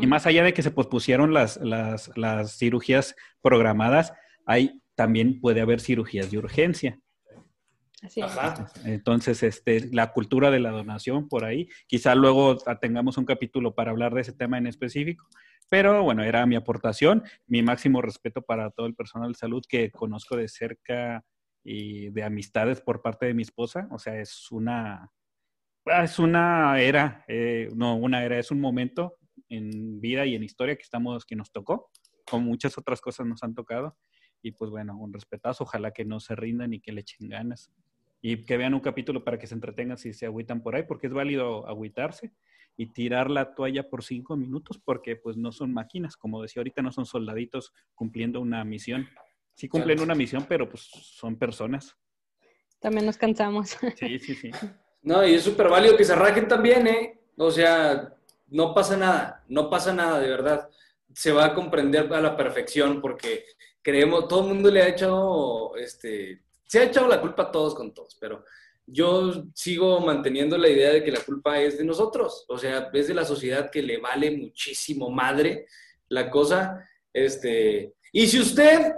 [0.00, 4.12] Y más allá de que se pospusieron las, las, las cirugías programadas,
[4.44, 6.98] hay, también puede haber cirugías de urgencia.
[8.02, 8.32] Así es.
[8.84, 13.90] Entonces, este, la cultura de la donación por ahí, quizá luego tengamos un capítulo para
[13.90, 15.28] hablar de ese tema en específico,
[15.68, 19.90] pero bueno, era mi aportación, mi máximo respeto para todo el personal de salud que
[19.90, 21.24] conozco de cerca
[21.64, 25.10] y de amistades por parte de mi esposa, o sea, es una,
[25.86, 29.16] ah, es una era, eh, no, una era, es un momento
[29.48, 31.90] en vida y en historia que estamos, que nos tocó,
[32.28, 33.96] como muchas otras cosas nos han tocado.
[34.42, 37.72] Y pues bueno, un respetazo, ojalá que no se rindan y que le echen ganas
[38.20, 41.06] y que vean un capítulo para que se entretengan si se agüitan por ahí, porque
[41.06, 42.32] es válido agüitarse
[42.76, 46.82] y tirar la toalla por cinco minutos, porque pues no son máquinas, como decía ahorita,
[46.82, 49.08] no son soldaditos cumpliendo una misión.
[49.54, 51.96] Sí cumplen una misión, pero pues son personas.
[52.78, 53.76] También nos cansamos.
[53.96, 54.50] Sí, sí, sí.
[55.02, 57.20] No, y es súper válido que se arraquen también, ¿eh?
[57.36, 58.14] O sea,
[58.48, 60.68] no pasa nada, no pasa nada, de verdad.
[61.12, 63.44] Se va a comprender a la perfección porque
[63.88, 67.74] creemos, todo el mundo le ha echado este, se ha echado la culpa a todos
[67.74, 68.44] con todos, pero
[68.84, 73.08] yo sigo manteniendo la idea de que la culpa es de nosotros, o sea, es
[73.08, 75.66] de la sociedad que le vale muchísimo madre
[76.08, 76.86] la cosa.
[77.12, 78.92] Este, y si usted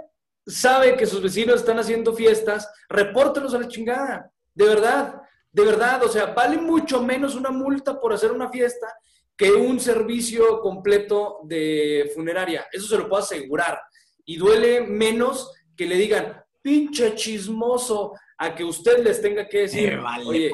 [0.45, 5.21] sabe que sus vecinos están haciendo fiestas, repórtelos a la chingada, de verdad,
[5.53, 8.93] de verdad, o sea, vale mucho menos una multa por hacer una fiesta
[9.37, 13.79] que un servicio completo de funeraria, eso se lo puedo asegurar.
[14.25, 19.99] Y duele menos que le digan, pinche chismoso, a que usted les tenga que decir,
[20.25, 20.51] oye,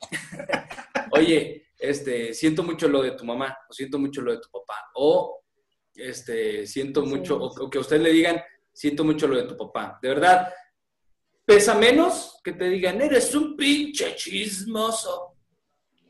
[1.12, 4.90] oye, este, siento mucho lo de tu mamá, o siento mucho lo de tu papá,
[4.94, 5.42] o
[5.94, 8.40] este, siento mucho, o, que a usted le digan,
[8.72, 9.98] siento mucho lo de tu papá.
[10.00, 10.52] De verdad,
[11.44, 15.34] pesa menos que te digan, eres un pinche chismoso.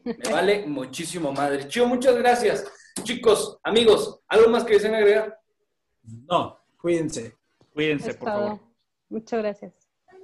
[0.05, 1.67] Me vale muchísimo madre.
[1.67, 2.65] Chido, muchas gracias.
[3.03, 5.39] Chicos, amigos, ¿algo más que deseen agregar?
[6.03, 6.58] No,
[6.89, 7.37] cuídense.
[7.75, 8.61] Cuídense, por favor.
[9.11, 9.73] Muchas gracias.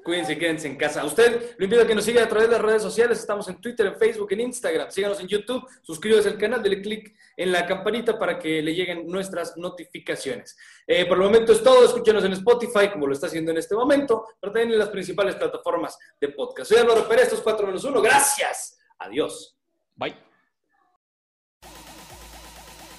[0.02, 1.04] Cuídense, quédense en casa.
[1.04, 3.18] Usted lo invito a que nos siga a través de las redes sociales.
[3.18, 4.90] Estamos en Twitter, en Facebook, en Instagram.
[4.90, 9.06] Síganos en YouTube, suscríbase al canal, dele click en la campanita para que le lleguen
[9.06, 10.56] nuestras notificaciones.
[10.86, 11.84] Eh, por el momento es todo.
[11.84, 15.36] Escúchenos en Spotify, como lo está haciendo en este momento, pero también en las principales
[15.36, 16.70] plataformas de podcast.
[16.70, 18.02] Soy Álvaro Pérez, estos 4 menos 1.
[18.02, 18.78] Gracias.
[18.98, 19.56] Adiós.
[19.96, 20.16] Bye.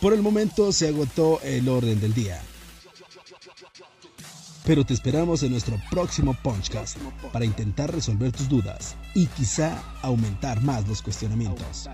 [0.02, 2.42] Por el momento se agotó el orden del día.
[4.66, 6.98] Pero te esperamos en nuestro próximo Punchcast
[7.32, 11.88] para intentar resolver tus dudas y quizá aumentar más los cuestionamientos.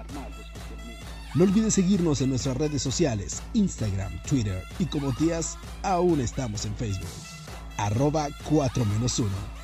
[1.35, 6.75] No olvides seguirnos en nuestras redes sociales, Instagram, Twitter y como tías, aún estamos en
[6.75, 7.07] Facebook.
[7.77, 9.60] Arroba 4 1.